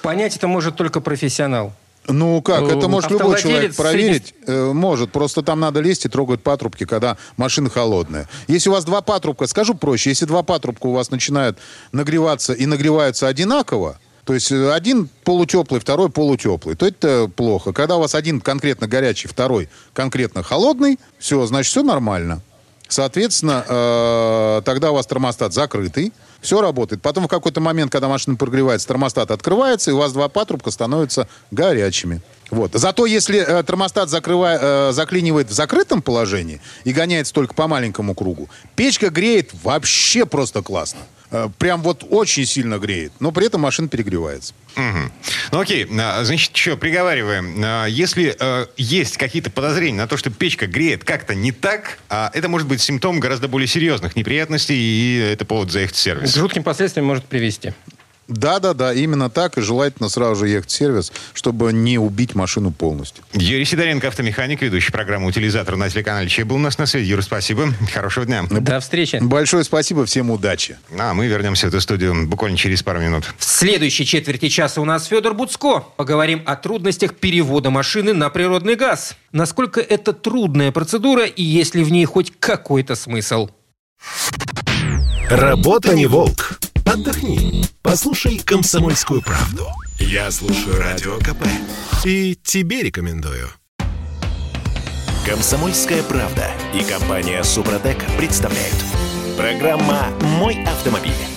[0.02, 1.72] Понять это может только профессионал.
[2.08, 4.34] Ну как, это может любой человек проверить.
[4.36, 4.52] Среди...
[4.52, 8.28] Э, может, просто там надо лезть и трогать патрубки, когда машина холодная.
[8.48, 11.58] Если у вас два патрубка, скажу проще, если два патрубка у вас начинают
[11.92, 17.72] нагреваться и нагреваются одинаково, то есть э, один полутеплый, второй полутеплый, то это плохо.
[17.72, 22.40] Когда у вас один конкретно горячий, второй конкретно холодный, все, значит, все нормально.
[22.88, 27.00] Соответственно, э, тогда у вас термостат закрытый, все работает.
[27.00, 31.28] Потом в какой-то момент, когда машина прогревается, термостат открывается, и у вас два патрубка становятся
[31.50, 32.20] горячими.
[32.52, 32.72] Вот.
[32.74, 38.14] Зато если э, термостат закрывая, э, заклинивает в закрытом положении и гоняется только по маленькому
[38.14, 41.00] кругу, печка греет вообще просто классно.
[41.30, 44.52] Э, прям вот очень сильно греет, но при этом машина перегревается.
[44.76, 45.12] Угу.
[45.52, 47.54] Ну окей, а, значит, что, приговариваем.
[47.64, 52.30] А, если э, есть какие-то подозрения на то, что печка греет как-то не так, а
[52.34, 56.34] это может быть симптом гораздо более серьезных неприятностей, и это повод заехать в сервис.
[56.34, 57.72] К жутким последствиям может привести.
[58.32, 59.58] Да, да, да, именно так.
[59.58, 63.24] И желательно сразу же ехать в сервис, чтобы не убить машину полностью.
[63.32, 67.06] Юрий Сидоренко, автомеханик, ведущий программы «Утилизатор» на телеканале Че был у нас на связи.
[67.06, 67.68] Юра, спасибо.
[67.92, 68.44] Хорошего дня.
[68.50, 69.18] До встречи.
[69.20, 70.04] Большое спасибо.
[70.06, 70.78] Всем удачи.
[70.98, 73.32] А мы вернемся в эту студию буквально через пару минут.
[73.36, 75.80] В следующей четверти часа у нас Федор Буцко.
[75.96, 79.16] Поговорим о трудностях перевода машины на природный газ.
[79.32, 83.50] Насколько это трудная процедура и есть ли в ней хоть какой-то смысл.
[85.28, 86.58] Работа не волк.
[86.92, 87.64] Отдохни.
[87.80, 89.66] Послушай «Комсомольскую правду».
[89.98, 91.46] Я слушаю Радио КП.
[92.04, 93.48] И тебе рекомендую.
[95.24, 98.76] «Комсомольская правда» и компания «Супротек» представляют.
[99.38, 101.31] Программа «Мой автомобиль».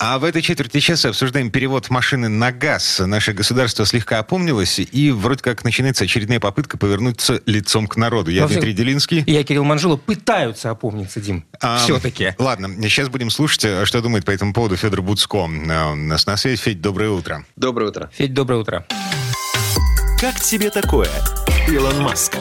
[0.00, 3.00] А в этой четверти часа обсуждаем перевод машины на газ.
[3.04, 8.30] Наше государство слегка опомнилось, и вроде как начинается очередная попытка повернуться лицом к народу.
[8.30, 9.24] Я Во Дмитрий Делинский.
[9.26, 9.96] Я Кирилл Манжула.
[9.96, 11.44] Пытаются опомниться, Дим.
[11.60, 12.34] А, Все-таки.
[12.38, 15.48] Ладно, сейчас будем слушать, э, что думает по этому поводу Федор Буцко.
[15.48, 16.60] Э, у нас на связи.
[16.62, 17.44] Федь, доброе утро.
[17.56, 18.10] Доброе утро.
[18.14, 18.86] Федь, доброе утро.
[20.20, 21.10] Как тебе такое,
[21.68, 22.36] Илон Маск?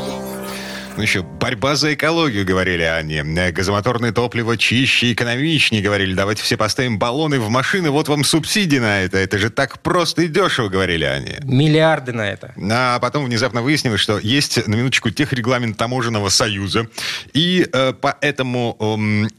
[0.98, 3.18] Ну, еще борьба за экологию, говорили они.
[3.18, 6.16] Э, газомоторное топливо чище, экономичнее, говорили.
[6.16, 9.20] Давайте все поставим баллоны в машины, вот вам субсидии на это.
[9.20, 11.36] Это же так просто и дешево, говорили они.
[11.44, 12.52] Миллиарды на это.
[12.72, 16.88] А потом внезапно выяснилось, что есть, на минуточку, техрегламент таможенного союза.
[17.32, 18.76] И э, по этому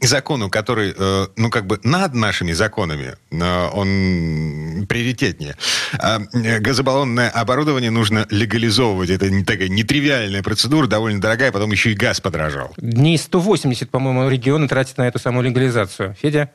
[0.01, 5.57] э, закону, который, э, ну, как бы над нашими законами, э, он приоритетнее.
[6.01, 9.09] Э, газобаллонное оборудование нужно легализовывать.
[9.09, 12.73] Это не такая нетривиальная процедура, довольно дорогая дорогая, потом еще и газ подорожал.
[12.77, 16.15] Дней 180, по-моему, регионы тратят на эту самую легализацию.
[16.21, 16.49] Федя?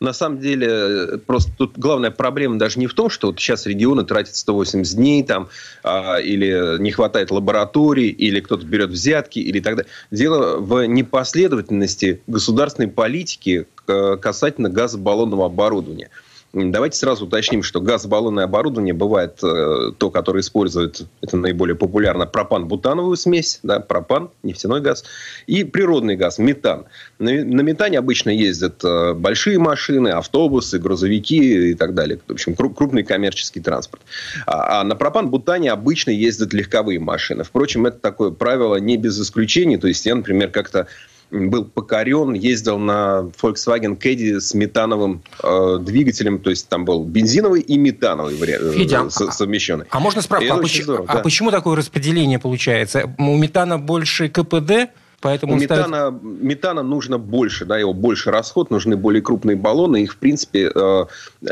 [0.00, 4.04] На самом деле, просто тут главная проблема даже не в том, что вот сейчас регионы
[4.04, 5.48] тратят 180 дней, там,
[5.84, 9.90] а, или не хватает лабораторий, или кто-то берет взятки, или так далее.
[10.10, 16.10] Дело в непоследовательности государственной политики касательно газобаллонного оборудования.
[16.52, 23.16] Давайте сразу уточним, что газобаллонное оборудование бывает э, то, которое использует, это наиболее популярно, пропан-бутановую
[23.16, 25.04] смесь, да, пропан, нефтяной газ,
[25.46, 26.86] и природный газ, метан.
[27.20, 32.18] На, метане обычно ездят э, большие машины, автобусы, грузовики и так далее.
[32.26, 34.02] В общем, круп, крупный коммерческий транспорт.
[34.46, 37.44] А, а на пропан-бутане обычно ездят легковые машины.
[37.44, 39.76] Впрочем, это такое правило не без исключений.
[39.76, 40.88] То есть я, например, как-то
[41.30, 47.60] был покорен, ездил на Volkswagen Caddy с метановым э, двигателем, то есть там был бензиновый
[47.60, 49.86] и метановый вариант э, Федя, совмещенный.
[49.90, 50.52] А, а можно справку?
[50.52, 51.20] А, поч- здорово, а да.
[51.20, 53.14] почему такое распределение получается?
[53.18, 58.96] У метана больше КПД, Поэтому У метана, метана нужно больше, да, его больше расход, нужны
[58.96, 60.02] более крупные баллоны.
[60.02, 61.04] Их, в принципе, э,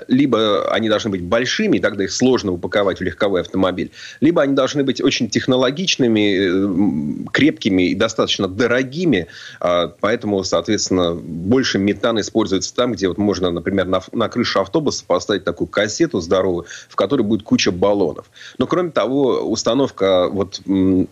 [0.08, 4.84] либо они должны быть большими, тогда их сложно упаковать в легковой автомобиль, либо они должны
[4.84, 9.26] быть очень технологичными, э, крепкими и достаточно дорогими.
[9.60, 15.04] Э, поэтому, соответственно, больше метана используется там, где вот можно, например, на, на крышу автобуса
[15.06, 18.30] поставить такую кассету здоровую, в которой будет куча баллонов.
[18.56, 20.62] Но, кроме того, установка вот,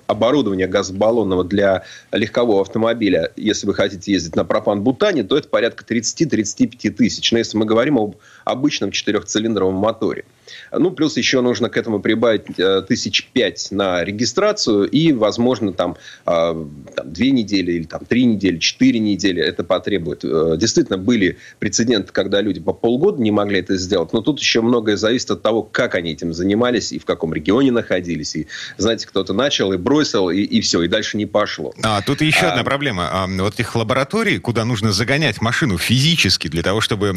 [0.06, 5.84] оборудования газобаллонного для легкового легкового автомобиля, если вы хотите ездить на пропан-бутане, то это порядка
[5.84, 7.32] 30-35 тысяч.
[7.32, 10.24] Но если мы говорим об обычном четырехцилиндровом моторе.
[10.72, 15.96] Ну, плюс еще нужно к этому прибавить э, тысяч пять на регистрацию и, возможно, там,
[16.26, 20.24] э, там две недели или там три недели, четыре недели это потребует.
[20.24, 24.60] Э, действительно, были прецеденты, когда люди по полгода не могли это сделать, но тут еще
[24.60, 28.36] многое зависит от того, как они этим занимались и в каком регионе находились.
[28.36, 31.74] И, знаете, кто-то начал и бросил, и, и все, и дальше не пошло.
[31.82, 33.08] А, тут еще а, одна проблема.
[33.10, 37.08] А, вот этих лабораторий, куда нужно загонять машину физически для того, чтобы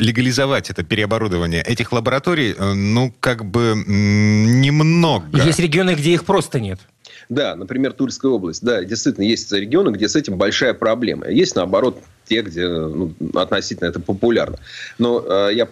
[0.00, 5.26] легализовать это переоборудование, этих лабораторий ну, как бы немного.
[5.44, 6.78] Есть регионы, где их просто нет.
[7.28, 8.62] Да, например, Тульская область.
[8.62, 11.28] Да, действительно, есть регионы, где с этим большая проблема.
[11.28, 14.58] Есть, наоборот, те, где ну, относительно это популярно.
[14.98, 15.68] Но э, я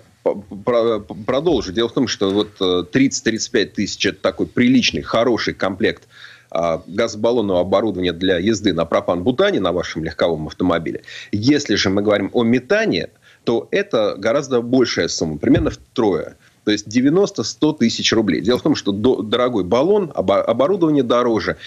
[1.26, 1.72] продолжу.
[1.72, 6.02] Дело в том, что вот 30-35 э, тысяч– это такой приличный, хороший комплект
[6.52, 11.02] э, газобаллонного оборудования для езды на пропан-бутане на вашем легковом автомобиле.
[11.32, 13.08] Если же мы говорим о метане,
[13.44, 16.36] то это гораздо большая сумма, примерно втрое.
[16.66, 18.40] То есть 90-100 тысяч рублей.
[18.40, 21.59] Дело в том, что дорогой баллон, оборудование дороже.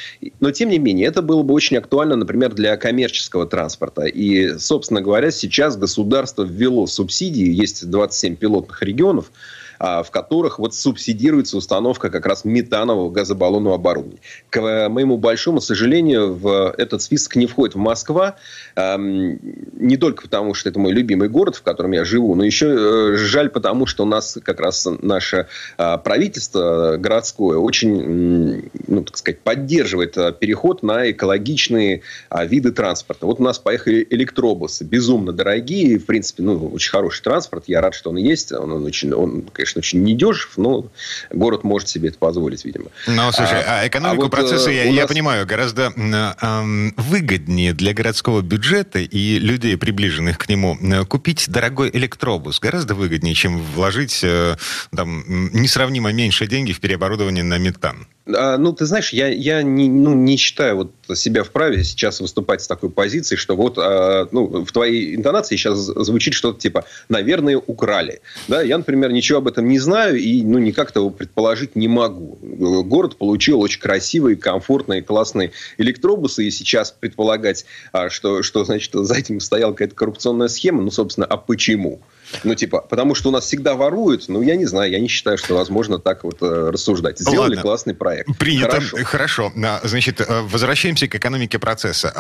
[0.42, 4.04] Но, тем не менее, это было бы очень актуально, например, для коммерческого транспорта.
[4.08, 7.50] И, собственно говоря, сейчас государство ввело субсидии.
[7.50, 9.32] Есть 27 пилотных регионов,
[9.80, 14.20] в которых вот субсидируется установка как раз метанового газобаллонного оборудования.
[14.50, 18.36] К моему большому сожалению, в этот список не входит Москва.
[18.76, 23.16] Не только потому, что это мой любимый город, в котором я живу, но еще э,
[23.18, 29.40] жаль потому, что у нас как раз наше а, правительство городское очень, ну, так сказать,
[29.42, 33.26] поддерживает а, переход на экологичные виды транспорта.
[33.26, 37.66] Вот у нас поехали электробусы, безумно дорогие, в принципе, ну, очень хороший транспорт.
[37.68, 38.52] Я рад, что он есть.
[38.52, 40.88] Он, он очень, он, конечно, конечно, очень недешев, но
[41.32, 42.86] город может себе это позволить, видимо.
[43.08, 44.94] Ну, слушай, а, а экономику а вот, процесса, я, нас...
[44.94, 51.90] я понимаю, гораздо э, выгоднее для городского бюджета и людей, приближенных к нему, купить дорогой
[51.94, 52.60] электробус.
[52.60, 54.56] Гораздо выгоднее, чем вложить э,
[54.96, 58.08] там, несравнимо меньше деньги в переоборудование на метан.
[58.36, 62.62] А, ну, ты знаешь, я, я не, ну, не считаю вот себя вправе сейчас выступать
[62.62, 67.58] с такой позицией, что вот а, ну, в твоей интонации сейчас звучит что-то типа «наверное,
[67.58, 68.22] украли».
[68.48, 68.62] Да?
[68.62, 72.38] Я, например, ничего об этом не знаю и ну, никак того предположить не могу.
[72.84, 79.16] Город получил очень красивые, комфортные, классные электробусы, и сейчас предполагать, а, что, что значит, за
[79.16, 82.02] этим стояла какая-то коррупционная схема, ну, собственно, а почему?
[82.44, 84.26] Ну, типа, потому что у нас всегда воруют.
[84.28, 87.20] Ну, я не знаю, я не считаю, что возможно так вот э, рассуждать.
[87.20, 87.62] Сделали Ладно.
[87.62, 88.38] классный проект.
[88.38, 88.72] Принято.
[88.72, 88.98] Хорошо.
[89.04, 89.54] Хорошо.
[89.64, 92.14] А, значит, э, возвращаемся к экономике процесса.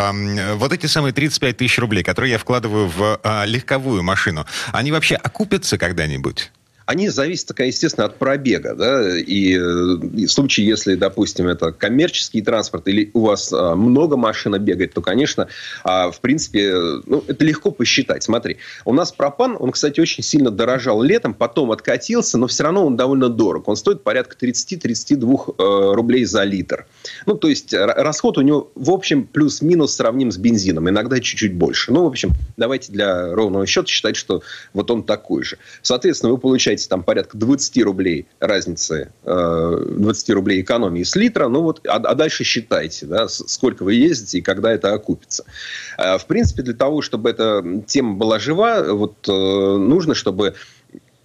[0.56, 5.16] Вот эти самые 35 тысяч рублей, которые я вкладываю в а, легковую машину, они вообще
[5.16, 6.52] окупятся когда-нибудь?
[6.90, 8.74] Они зависят, естественно, от пробега.
[8.74, 9.16] Да?
[9.16, 14.58] И, и в случае, если, допустим, это коммерческий транспорт или у вас а, много машин
[14.58, 15.50] бегает, то, конечно,
[15.84, 16.74] а, в принципе,
[17.06, 18.24] ну, это легко посчитать.
[18.24, 22.88] Смотри, у нас пропан, он, кстати, очень сильно дорожал летом, потом откатился, но все равно
[22.88, 23.68] он довольно дорог.
[23.68, 26.88] Он стоит порядка 30-32 э, рублей за литр.
[27.28, 31.94] Ну, то есть расход у него в общем плюс-минус сравним с бензином, иногда чуть-чуть больше.
[31.94, 34.42] Ну, в общем, давайте для ровного счета считать, что
[34.74, 35.60] вот он такой же.
[35.84, 41.86] Соответственно, вы получаете там порядка 20 рублей разницы, 20 рублей экономии с литра, ну вот,
[41.88, 45.44] а, а дальше считайте, да, сколько вы ездите и когда это окупится.
[45.98, 50.56] В принципе, для того, чтобы эта тема была жива, вот нужно, чтобы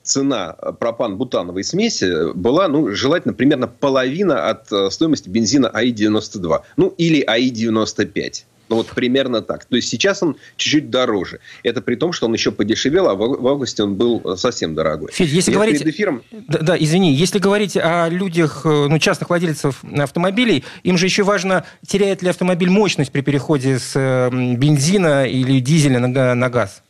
[0.05, 6.61] цена пропан-бутановой смеси была, ну, желательно, примерно половина от э, стоимости бензина АИ-92.
[6.77, 8.45] Ну, или АИ-95.
[8.75, 9.67] Ну, вот примерно так.
[9.67, 11.39] То есть сейчас он чуть-чуть дороже.
[11.63, 15.13] Это при том, что он еще подешевел, а в августе он был э, совсем дорогой.
[15.13, 15.79] Федь, если Я говорить...
[15.79, 16.23] Перед эфиром...
[16.33, 17.15] Да, да, извини.
[17.15, 22.31] Если говорить о людях, э, ну, частных владельцев автомобилей, им же еще важно, теряет ли
[22.31, 23.95] автомобиль мощность при переходе с
[24.33, 26.83] бензина или дизеля на, на газ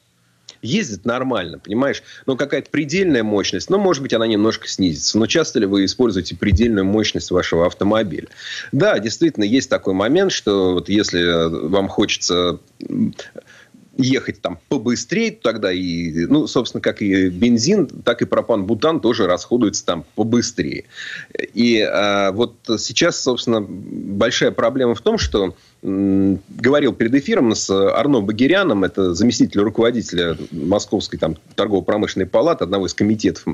[0.65, 2.03] ездит нормально, понимаешь?
[2.27, 5.19] Но какая-то предельная мощность, ну, может быть, она немножко снизится.
[5.19, 8.29] Но часто ли вы используете предельную мощность вашего автомобиля?
[8.73, 12.59] Да, действительно, есть такой момент, что вот если вам хочется
[13.97, 19.85] ехать там побыстрее, тогда и, ну, собственно, как и бензин, так и пропан-бутан тоже расходуется
[19.85, 20.85] там побыстрее.
[21.53, 28.23] И а, вот сейчас, собственно, большая проблема в том, что говорил перед эфиром с Арно
[28.23, 33.45] Багиряном, это заместитель руководителя Московской там, торгово-промышленной палаты, одного из комитетов.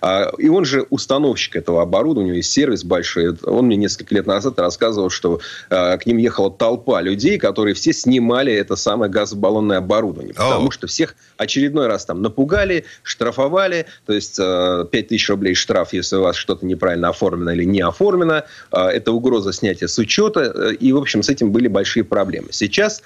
[0.00, 3.36] А, и он же установщик этого оборудования, у него есть сервис большой.
[3.44, 7.92] Он мне несколько лет назад рассказывал, что а, к ним ехала толпа людей, которые все
[7.92, 10.34] снимали это самое газобаллонное оборудование.
[10.34, 13.86] Потому что всех очередной раз там напугали, штрафовали.
[14.06, 14.88] То есть 5 а,
[15.28, 18.42] рублей штраф, если у вас что-то неправильно оформлено или не оформлено.
[18.72, 20.70] Это угроза снятия с учета.
[20.70, 22.48] И, в общем, с этим были были большие проблемы.
[22.50, 23.02] Сейчас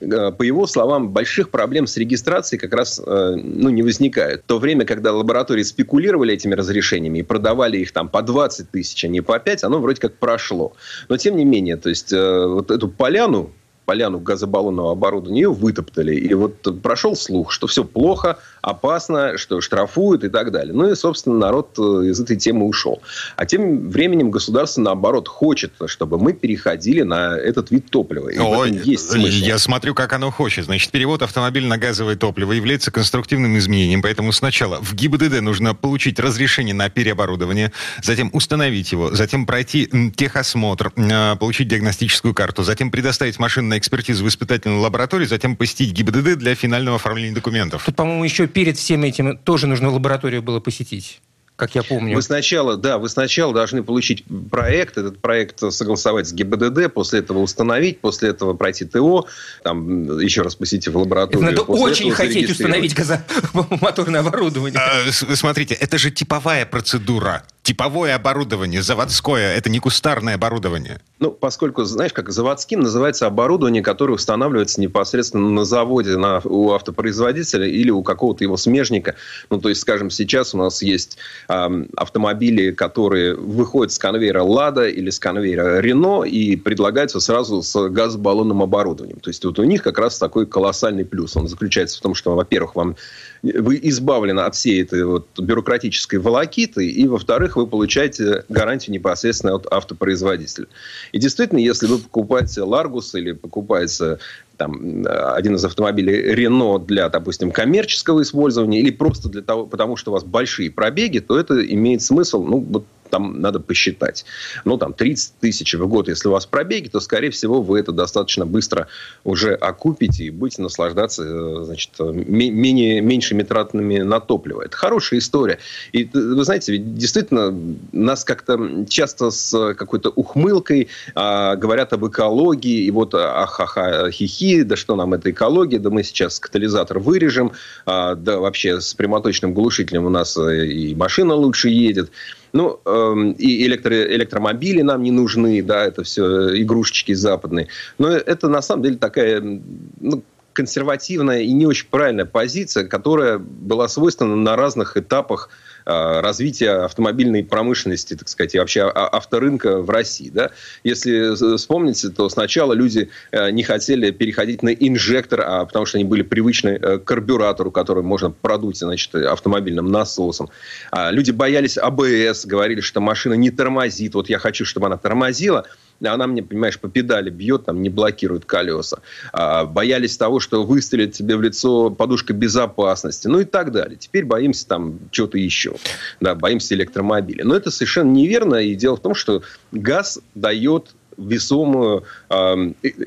[0.00, 4.42] э, по его словам, больших проблем с регистрацией как раз э, ну, не возникает.
[4.42, 9.04] В то время, когда лаборатории спекулировали этими разрешениями и продавали их там по 20 тысяч,
[9.04, 10.72] а не по 5, оно вроде как прошло.
[11.08, 13.50] Но тем не менее, то есть э, вот эту поляну
[13.84, 16.14] поляну газобаллонного оборудования, ее вытоптали.
[16.14, 20.72] И вот прошел слух, что все плохо, опасно, что штрафуют и так далее.
[20.72, 23.02] Ну и, собственно, народ э, из этой темы ушел.
[23.36, 28.28] А тем временем государство, наоборот, хочет, чтобы мы переходили на этот вид топлива.
[28.28, 29.26] И Ой, есть смысл.
[29.26, 30.66] Я смотрю, как оно хочет.
[30.66, 36.20] Значит, перевод автомобиля на газовое топливо является конструктивным изменением, поэтому сначала в ГИБДД нужно получить
[36.20, 37.72] разрешение на переоборудование,
[38.02, 44.24] затем установить его, затем пройти техосмотр, э, получить диагностическую карту, затем предоставить машину на экспертизу
[44.24, 47.82] в испытательной лаборатории, затем посетить ГИБДД для финального оформления документов.
[47.84, 51.20] Тут, по-моему, еще перед всем этим тоже нужно лабораторию было посетить
[51.62, 52.16] как я помню.
[52.16, 57.38] Вы сначала, да, вы сначала должны получить проект, этот проект согласовать с ГИБДД, после этого
[57.38, 59.28] установить, после этого пройти ТО,
[59.62, 61.48] там еще раз посетив лабораторию.
[61.48, 64.80] Это надо очень хотеть установить газомоторное оборудование.
[64.80, 71.00] А, смотрите, это же типовая процедура типовое оборудование, заводское, это не кустарное оборудование.
[71.20, 77.66] Ну, поскольку, знаешь, как заводским называется оборудование, которое устанавливается непосредственно на заводе на, у автопроизводителя
[77.66, 79.14] или у какого-то его смежника.
[79.48, 84.88] Ну, то есть, скажем, сейчас у нас есть э, автомобили, которые выходят с конвейера «Лада»
[84.88, 89.20] или с конвейера «Рено» и предлагаются сразу с газобаллонным оборудованием.
[89.20, 91.36] То есть, вот у них как раз такой колоссальный плюс.
[91.36, 92.96] Он заключается в том, что, во-первых, вам
[93.42, 99.66] вы избавлены от всей этой вот бюрократической волокиты, и, во-вторых, вы получаете гарантию непосредственно от
[99.72, 100.66] автопроизводителя.
[101.10, 104.18] И действительно, если вы покупаете Ларгус или покупаете
[104.56, 110.12] там, один из автомобилей Рено для, допустим, коммерческого использования или просто для того, потому что
[110.12, 114.24] у вас большие пробеги, то это имеет смысл, ну, вот там надо посчитать.
[114.64, 117.92] Ну, там 30 тысяч в год, если у вас пробеги, то, скорее всего, вы это
[117.92, 118.88] достаточно быстро
[119.22, 124.62] уже окупите и будете наслаждаться, э, значит, менее, меньшими тратами на топливо.
[124.62, 125.58] Это хорошая история.
[125.92, 127.54] И, вы знаете, ведь действительно
[127.92, 134.74] нас как-то часто с какой-то ухмылкой а, говорят об экологии, и вот ахаха, хихи, да
[134.76, 137.52] что нам эта экология, да мы сейчас катализатор вырежем,
[137.84, 142.10] а, да вообще с прямоточным глушителем у нас э, и машина лучше едет.
[142.52, 147.68] Ну, э, и электро, электромобили нам не нужны, да, это все игрушечки западные.
[147.98, 153.88] Но это на самом деле такая ну, консервативная и не очень правильная позиция, которая была
[153.88, 160.30] свойственна на разных этапах Э, развития автомобильной промышленности, так сказать, и вообще авторынка в России.
[160.30, 160.50] Да?
[160.84, 166.04] Если вспомните, то сначала люди э, не хотели переходить на инжектор, а потому что они
[166.04, 170.50] были привычны э, к карбюратору, который можно продуть значит, автомобильным насосом.
[170.90, 174.14] А люди боялись АБС, говорили, что машина не тормозит.
[174.14, 175.66] Вот я хочу, чтобы она тормозила
[176.08, 178.98] она мне, понимаешь, по педали бьет, там не блокирует колеса.
[179.32, 183.96] А, боялись того, что выстрелит тебе в лицо подушка безопасности, ну и так далее.
[183.96, 185.74] Теперь боимся там чего-то еще.
[186.20, 187.44] Да, боимся электромобиля.
[187.44, 188.56] Но это совершенно неверно.
[188.56, 192.04] И дело в том, что газ дает весомую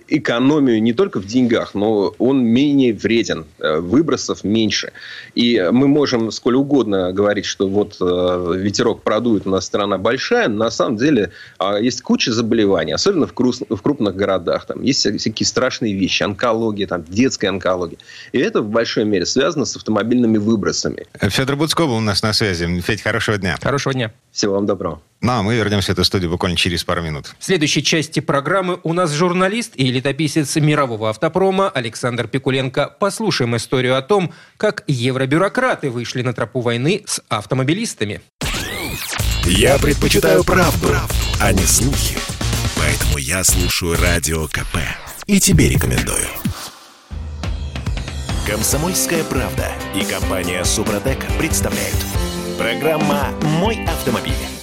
[0.07, 4.91] экономию не только в деньгах, но он менее вреден, выбросов меньше.
[5.33, 10.65] И мы можем сколь угодно говорить, что вот ветерок продует, у нас страна большая, но
[10.65, 11.31] на самом деле
[11.81, 14.65] есть куча заболеваний, особенно в крупных городах.
[14.65, 17.97] Там есть всякие страшные вещи, онкология, там, детская онкология.
[18.31, 21.07] И это в большой мере связано с автомобильными выбросами.
[21.19, 22.65] Федор Буцков у нас на связи.
[22.82, 23.57] Федь, хорошего дня.
[23.61, 24.11] Хорошего дня.
[24.32, 25.01] Всего вам доброго.
[25.21, 27.34] Ну, а мы вернемся в эту студию буквально через пару минут.
[27.39, 32.95] В следующей части программы у нас журналист и летописец мирового автопрома Александр Пикуленко.
[32.99, 38.22] Послушаем историю о том, как евробюрократы вышли на тропу войны с автомобилистами.
[39.45, 40.89] Я предпочитаю правду,
[41.39, 42.18] а не слухи.
[42.78, 44.78] Поэтому я слушаю Радио КП.
[45.28, 46.28] И тебе рекомендую.
[48.47, 51.97] Комсомольская правда и компания Супротек представляют.
[52.59, 54.55] Программа «Мой автомобиль».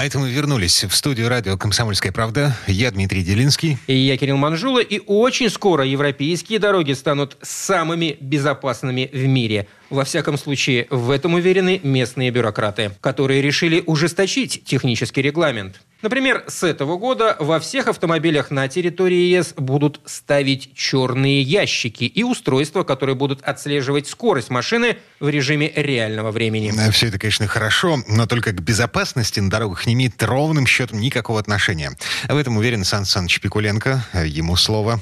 [0.00, 2.56] А это мы вернулись в студию радио «Комсомольская правда».
[2.66, 3.76] Я Дмитрий Делинский.
[3.86, 4.80] И я Кирилл Манжула.
[4.80, 11.34] И очень скоро европейские дороги станут самыми безопасными в мире– во всяком случае, в этом
[11.34, 15.80] уверены местные бюрократы, которые решили ужесточить технический регламент.
[16.02, 22.22] Например, с этого года во всех автомобилях на территории ЕС будут ставить черные ящики и
[22.22, 26.72] устройства, которые будут отслеживать скорость машины в режиме реального времени.
[26.90, 31.38] Все это, конечно, хорошо, но только к безопасности на дорогах не имеет ровным счетом никакого
[31.38, 31.92] отношения.
[32.28, 34.04] В этом уверен Сан Саныч Пикуленко.
[34.24, 35.00] Ему слово.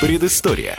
[0.00, 0.78] Предыстория.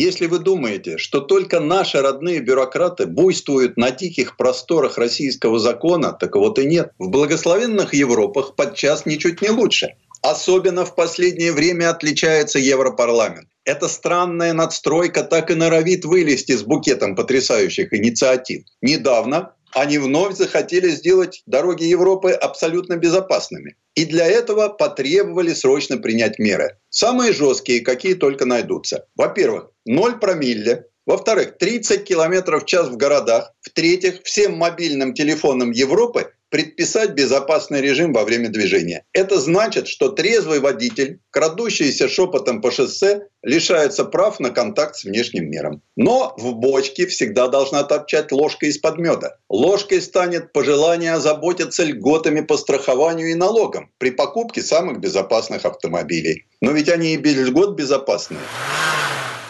[0.00, 6.36] Если вы думаете, что только наши родные бюрократы буйствуют на диких просторах российского закона, так
[6.36, 6.92] вот и нет.
[7.00, 9.96] В благословенных Европах подчас ничуть не лучше.
[10.22, 13.48] Особенно в последнее время отличается Европарламент.
[13.64, 18.62] Эта странная надстройка так и норовит вылезти с букетом потрясающих инициатив.
[18.80, 23.76] Недавно они вновь захотели сделать дороги Европы абсолютно безопасными.
[23.94, 26.78] И для этого потребовали срочно принять меры.
[26.88, 29.06] Самые жесткие, какие только найдутся.
[29.16, 30.86] Во-первых, 0 промилле.
[31.06, 33.52] Во-вторых, 30 км в час в городах.
[33.60, 39.04] В-третьих, всем мобильным телефонам Европы предписать безопасный режим во время движения.
[39.12, 45.50] Это значит, что трезвый водитель, крадущийся шепотом по шоссе, лишается прав на контакт с внешним
[45.50, 45.82] миром.
[45.96, 49.36] Но в бочке всегда должна торчать ложка из-под меда.
[49.48, 56.46] Ложкой станет пожелание озаботиться льготами по страхованию и налогам при покупке самых безопасных автомобилей.
[56.60, 58.40] Но ведь они и без льгот безопасные.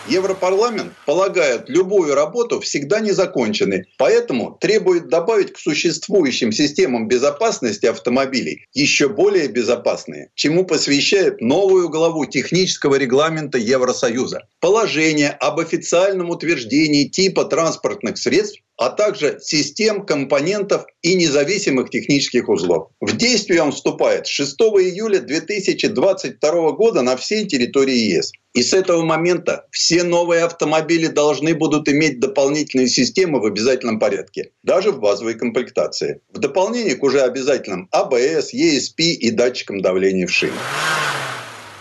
[0.09, 9.09] Европарламент полагает любую работу всегда незаконченной, поэтому требует добавить к существующим системам безопасности автомобилей еще
[9.09, 14.49] более безопасные, чему посвящает новую главу технического регламента Евросоюза.
[14.61, 22.91] Положение об официальном утверждении типа транспортных средств а также систем, компонентов и независимых технических узлов.
[23.01, 28.31] В действие он вступает с 6 июля 2022 года на всей территории ЕС.
[28.55, 34.53] И с этого момента все новые автомобили должны будут иметь дополнительные системы в обязательном порядке,
[34.63, 36.23] даже в базовой комплектации.
[36.31, 40.59] В дополнение к уже обязательным АБС, ESP и датчикам давления в шинах.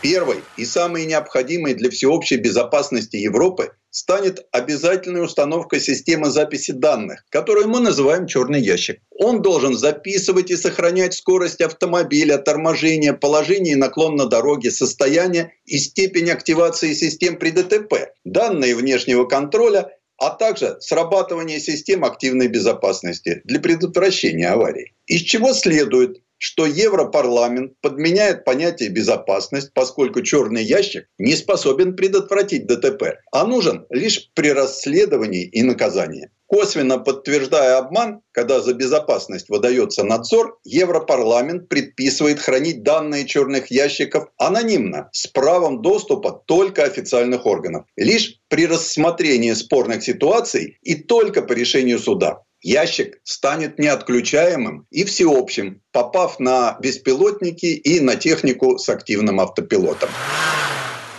[0.02, 7.68] Первый и самый необходимый для всеобщей безопасности Европы станет обязательной установка системы записи данных, которую
[7.68, 9.02] мы называем черный ящик.
[9.10, 15.80] Он должен записывать и сохранять скорость автомобиля, торможение, положение и наклон на дороге, состояние и
[15.80, 19.90] степень активации систем при ДТП, данные внешнего контроля,
[20.20, 24.94] а также срабатывание систем активной безопасности для предотвращения аварий.
[25.08, 33.20] Из чего следует, что Европарламент подменяет понятие безопасность, поскольку черный ящик не способен предотвратить ДТП,
[33.32, 36.30] а нужен лишь при расследовании и наказании.
[36.48, 45.10] Косвенно подтверждая обман, когда за безопасность выдается надзор, Европарламент предписывает хранить данные черных ящиков анонимно,
[45.12, 52.00] с правом доступа только официальных органов, лишь при рассмотрении спорных ситуаций и только по решению
[52.00, 60.10] суда ящик станет неотключаемым и всеобщим, попав на беспилотники и на технику с активным автопилотом.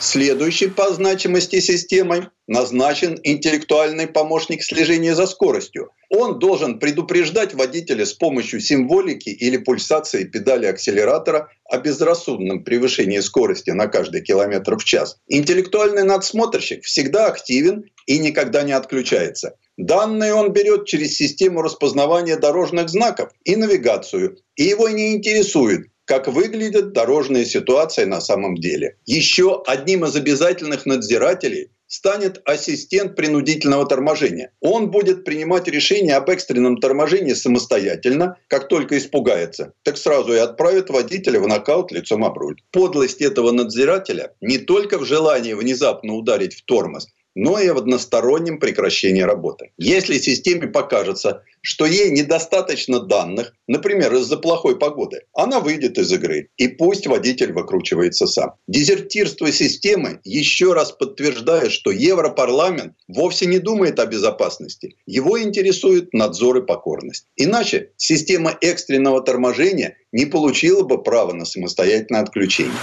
[0.01, 5.91] Следующей по значимости системой назначен интеллектуальный помощник слежения за скоростью.
[6.09, 13.71] Он должен предупреждать водителя с помощью символики или пульсации педали акселератора о безрассудном превышении скорости
[13.71, 15.19] на каждый километр в час.
[15.27, 19.57] Интеллектуальный надсмотрщик всегда активен и никогда не отключается.
[19.79, 24.37] Данные он берет через систему распознавания дорожных знаков и навигацию.
[24.57, 28.97] И его не интересует, как выглядит дорожная ситуация на самом деле.
[29.07, 34.53] Еще одним из обязательных надзирателей станет ассистент принудительного торможения.
[34.61, 39.75] Он будет принимать решение об экстренном торможении самостоятельно, как только испугается.
[39.85, 42.61] Так сразу и отправит водителя в нокаут лицом об руль.
[42.73, 47.09] Подлость этого надзирателя не только в желании внезапно ударить в тормоз,
[47.39, 49.71] но и в одностороннем прекращении работы.
[49.79, 56.49] Если системе покажется, что ей недостаточно данных, например, из-за плохой погоды, она выйдет из игры,
[56.57, 58.55] и пусть водитель выкручивается сам.
[58.67, 64.97] Дезертирство системы еще раз подтверждает, что Европарламент вовсе не думает о безопасности.
[65.07, 67.27] Его интересует надзор и покорность.
[67.37, 72.75] Иначе система экстренного торможения не получила бы права на самостоятельное отключение.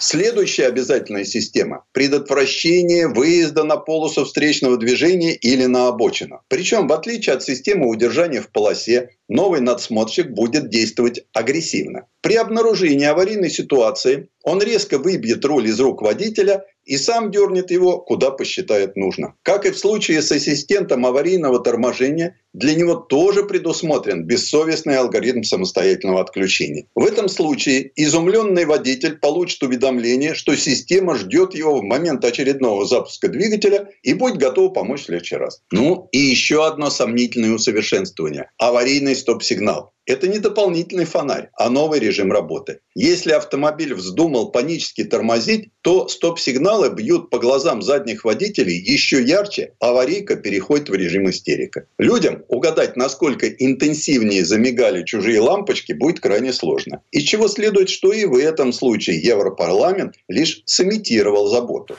[0.00, 6.42] Следующая обязательная система– предотвращение выезда на полосу встречного движения или на обочину.
[6.46, 12.06] Причем, в отличие от системы удержания в полосе, новый надсмотрщик будет действовать агрессивно.
[12.20, 17.98] При обнаружении аварийной ситуации он резко выбьет руль из рук водителя и сам дернет его,
[17.98, 19.34] куда посчитает нужно.
[19.42, 26.20] Как и в случае с ассистентом аварийного торможения, для него тоже предусмотрен бессовестный алгоритм самостоятельного
[26.20, 26.86] отключения.
[26.94, 33.28] В этом случае изумленный водитель получит уведомление, что система ждет его в момент очередного запуска
[33.28, 35.62] двигателя и будет готова помочь в следующий раз.
[35.70, 39.92] Ну и еще одно сомнительное усовершенствование– аварийный стоп-сигнал.
[40.08, 42.80] Это не дополнительный фонарь, а новый режим работы.
[42.94, 50.36] Если автомобиль вздумал панически тормозить, то стоп-сигналы бьют по глазам задних водителей еще ярче, аварийка
[50.36, 51.84] переходит в режим истерика.
[51.98, 57.02] Людям угадать, насколько интенсивнее замигали чужие лампочки, будет крайне сложно.
[57.10, 61.96] Из чего следует, что и в этом случае Европарламент лишь сымитировал заботу.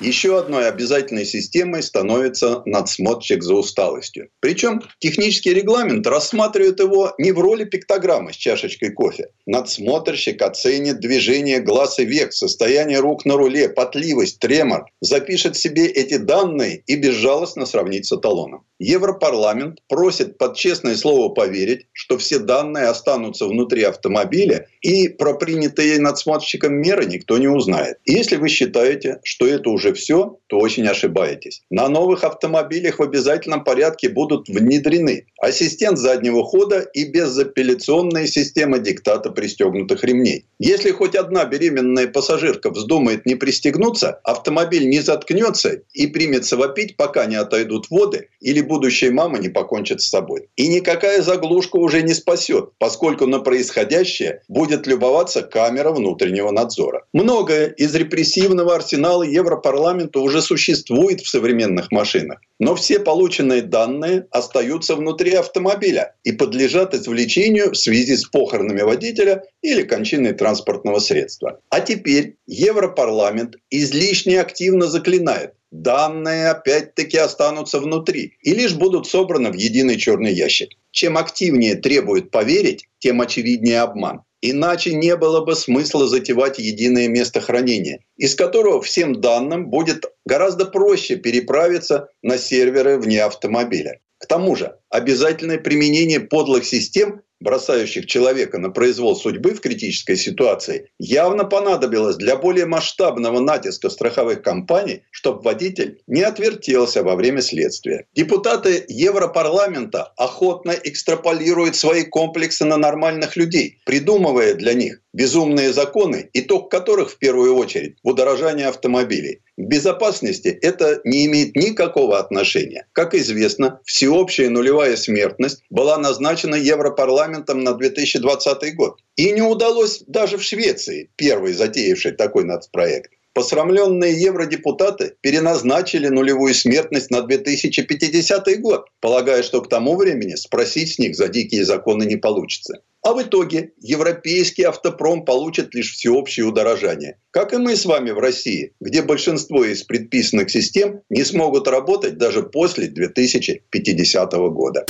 [0.00, 4.28] Еще одной обязательной системой становится надсмотрщик за усталостью.
[4.38, 9.30] Причем технический регламент рассматривает его не в роли пиктограммы с чашечкой кофе.
[9.46, 16.16] Надсмотрщик оценит движение глаз и век, состояние рук на руле, потливость, тремор, запишет себе эти
[16.16, 18.64] данные и безжалостно сравнит с эталоном.
[18.78, 25.98] Европарламент просит под честное слово поверить, что все данные останутся внутри автомобиля и про принятые
[25.98, 27.98] надсмотрщиком меры никто не узнает.
[28.04, 31.62] Если вы считаете, что это уже все, то очень ошибаетесь.
[31.70, 39.30] На новых автомобилях в обязательном порядке будут внедрены ассистент заднего хода и безапелляционная система диктата
[39.30, 40.46] пристегнутых ремней.
[40.58, 47.26] Если хоть одна беременная пассажирка вздумает не пристегнуться, автомобиль не заткнется и примется вопить, пока
[47.26, 50.48] не отойдут воды или будущая мама не покончит с собой.
[50.56, 57.04] И никакая заглушка уже не спасет, поскольку на происходящее будет любоваться камера внутреннего надзора.
[57.12, 59.77] Многое из репрессивного арсенала Европарламента
[60.20, 62.40] уже существует в современных машинах.
[62.58, 69.44] Но все полученные данные остаются внутри автомобиля и подлежат извлечению в связи с похоронами водителя
[69.62, 71.60] или кончиной транспортного средства.
[71.70, 79.54] А теперь Европарламент излишне активно заклинает данные опять-таки останутся внутри и лишь будут собраны в
[79.54, 80.70] единый черный ящик.
[80.90, 84.22] Чем активнее требует поверить, тем очевиднее обман.
[84.40, 90.64] Иначе не было бы смысла затевать единое место хранения, из которого всем данным будет гораздо
[90.64, 94.00] проще переправиться на серверы вне автомобиля.
[94.18, 100.90] К тому же обязательное применение подлых систем бросающих человека на произвол судьбы в критической ситуации,
[100.98, 108.06] явно понадобилось для более масштабного натиска страховых компаний, чтобы водитель не отвертелся во время следствия.
[108.14, 116.70] Депутаты Европарламента охотно экстраполируют свои комплексы на нормальных людей, придумывая для них безумные законы, итог
[116.70, 119.42] которых в первую очередь в удорожании автомобилей.
[119.56, 122.86] К безопасности это не имеет никакого отношения.
[122.92, 129.00] Как известно, всеобщая нулевая смертность была назначена Европарламентом на 2020 год.
[129.16, 133.10] И не удалось даже в Швеции, первой затеявшей такой нацпроект.
[133.38, 140.98] Посрамленные евродепутаты переназначили нулевую смертность на 2050 год, полагая, что к тому времени спросить с
[140.98, 142.80] них за дикие законы не получится.
[143.00, 147.20] А в итоге европейский автопром получит лишь всеобщее удорожание.
[147.30, 152.18] Как и мы с вами в России, где большинство из предписанных систем не смогут работать
[152.18, 154.84] даже после 2050 года.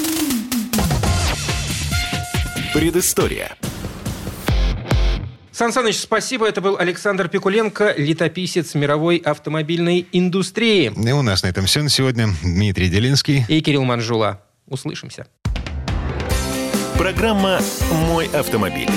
[2.72, 3.58] Предыстория.
[5.58, 6.46] Сан Саныч, спасибо.
[6.46, 10.92] Это был Александр Пикуленко, летописец мировой автомобильной индустрии.
[10.96, 12.28] И у нас на этом все на сегодня.
[12.44, 13.44] Дмитрий Делинский.
[13.48, 14.40] И Кирилл Манжула.
[14.68, 15.26] Услышимся.
[16.96, 17.58] Программа
[17.90, 18.88] «Мой автомобиль».